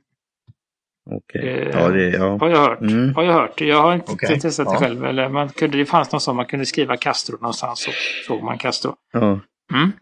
Okej. 1.10 1.42
Okay. 1.42 1.50
Eh, 1.50 1.80
ja, 1.80 1.88
det, 1.88 2.10
ja. 2.10 2.38
Har 2.40 2.48
jag 2.48 2.58
hört. 2.58 2.80
Mm. 2.80 3.14
Har 3.14 3.22
jag 3.22 3.32
hört. 3.32 3.60
Jag 3.60 3.82
har 3.82 3.94
inte 3.94 4.12
okay. 4.12 4.40
testat 4.40 4.66
det 4.66 4.72
ja. 4.72 4.78
själv. 4.78 5.04
Eller 5.04 5.28
man 5.28 5.48
kunde, 5.48 5.78
det 5.78 5.86
fanns 5.86 6.12
någon 6.12 6.20
som 6.20 6.36
man 6.36 6.46
kunde 6.46 6.66
skriva 6.66 6.96
Castro 6.96 7.36
någonstans 7.36 7.80
så 7.80 7.90
såg 8.26 8.42
man 8.42 8.58
Castro. 8.58 8.94
Ja. 9.12 9.40
Mm. 9.72 9.92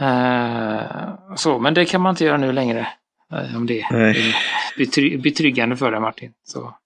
Uh, 0.00 1.34
så, 1.36 1.58
men 1.58 1.74
det 1.74 1.84
kan 1.84 2.00
man 2.00 2.10
inte 2.10 2.24
göra 2.24 2.36
nu 2.36 2.52
längre. 2.52 2.88
Uh, 3.32 3.56
om 3.56 3.66
det 3.66 3.80
är 3.80 4.36
betry 4.78 5.18
betryggande 5.18 5.76
för 5.76 5.90
dig 5.90 6.00
Martin. 6.00 6.32
Så. 6.44 6.74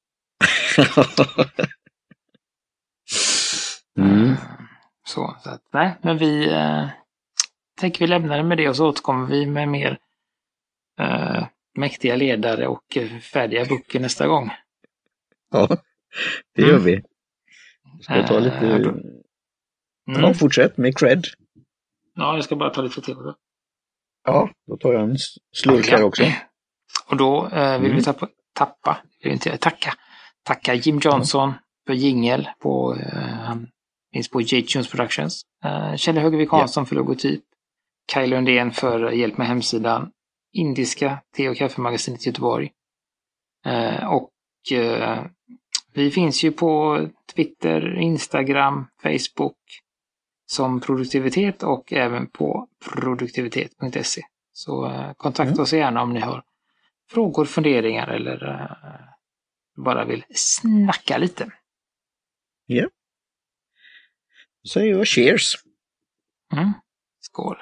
Mm. 3.98 4.34
Så, 5.06 5.36
så 5.44 5.50
att, 5.50 5.62
nej, 5.72 5.94
men 6.02 6.18
vi 6.18 6.52
eh, 6.52 6.88
tänker 7.80 8.00
vi 8.00 8.06
lämnar 8.06 8.36
det 8.36 8.42
med 8.42 8.58
det 8.58 8.68
och 8.68 8.76
så 8.76 8.88
återkommer 8.88 9.26
vi 9.26 9.46
med 9.46 9.68
mer 9.68 9.98
eh, 11.00 11.46
mäktiga 11.74 12.16
ledare 12.16 12.66
och 12.66 12.96
eh, 12.96 13.18
färdiga 13.18 13.64
böcker 13.64 14.00
nästa 14.00 14.26
gång. 14.26 14.50
Ja, 15.50 15.68
det 16.54 16.62
gör 16.62 16.70
mm. 16.70 16.84
vi. 16.84 17.02
Ska 18.02 18.26
ta 18.26 18.38
lite... 18.38 18.56
Eh, 18.56 18.76
mm. 18.76 19.02
Ja, 20.04 20.34
fortsätt 20.34 20.76
med 20.76 20.98
cred. 20.98 21.24
Ja, 22.14 22.34
jag 22.34 22.44
ska 22.44 22.56
bara 22.56 22.70
ta 22.70 22.82
lite 22.82 23.00
till. 23.00 23.16
Ja, 24.24 24.50
då 24.66 24.76
tar 24.76 24.92
jag 24.92 25.02
en 25.02 25.16
slurk 25.52 25.88
här 25.88 26.02
också. 26.02 26.24
Och 27.10 27.16
då 27.16 27.48
eh, 27.48 27.78
vill 27.78 27.90
mm. 27.90 27.96
vi 27.96 28.02
tappa, 28.02 28.28
tappa, 28.52 28.98
vill 29.22 29.32
inte 29.32 29.56
tacka, 29.56 29.94
tacka 30.42 30.74
Jim 30.74 30.98
Johnson 30.98 31.52
för 31.86 31.94
jingel 31.94 32.48
på, 32.58 32.94
eh, 32.94 33.54
Finns 34.14 34.30
på 34.30 34.40
J-Tunes 34.40 34.90
Productions. 34.90 35.42
Uh, 35.64 35.96
Kjell 35.96 36.18
Högvik 36.18 36.50
Hansson 36.50 36.82
yeah. 36.82 36.88
för 36.88 36.96
logotyp. 36.96 37.44
Kaj 38.12 38.26
Lundén 38.26 38.70
för 38.70 39.10
hjälp 39.10 39.38
med 39.38 39.46
hemsidan. 39.46 40.10
Indiska 40.52 41.18
te 41.36 41.48
och 41.48 41.56
kaffemagasinet 41.56 42.22
i 42.22 42.28
Göteborg. 42.28 42.70
Uh, 43.66 44.06
och 44.06 44.30
uh, 44.72 45.24
vi 45.94 46.10
finns 46.10 46.44
ju 46.44 46.52
på 46.52 47.00
Twitter, 47.34 47.98
Instagram, 47.98 48.86
Facebook 49.02 49.56
som 50.46 50.80
produktivitet 50.80 51.62
och 51.62 51.92
även 51.92 52.26
på 52.26 52.68
produktivitet.se. 52.84 54.22
Så 54.52 55.04
kontakta 55.16 55.52
mm. 55.52 55.62
oss 55.62 55.72
gärna 55.72 56.02
om 56.02 56.12
ni 56.12 56.20
har 56.20 56.42
frågor, 57.10 57.44
funderingar 57.44 58.08
eller 58.08 58.70
bara 59.76 60.04
vill 60.04 60.24
snacka 60.30 61.18
lite. 61.18 61.50
Ja. 62.66 62.76
Yeah 62.76 62.90
säger 64.72 64.96
jag 64.96 65.06
cheers. 65.06 65.56
Mm. 66.52 66.72
Skål. 67.20 67.56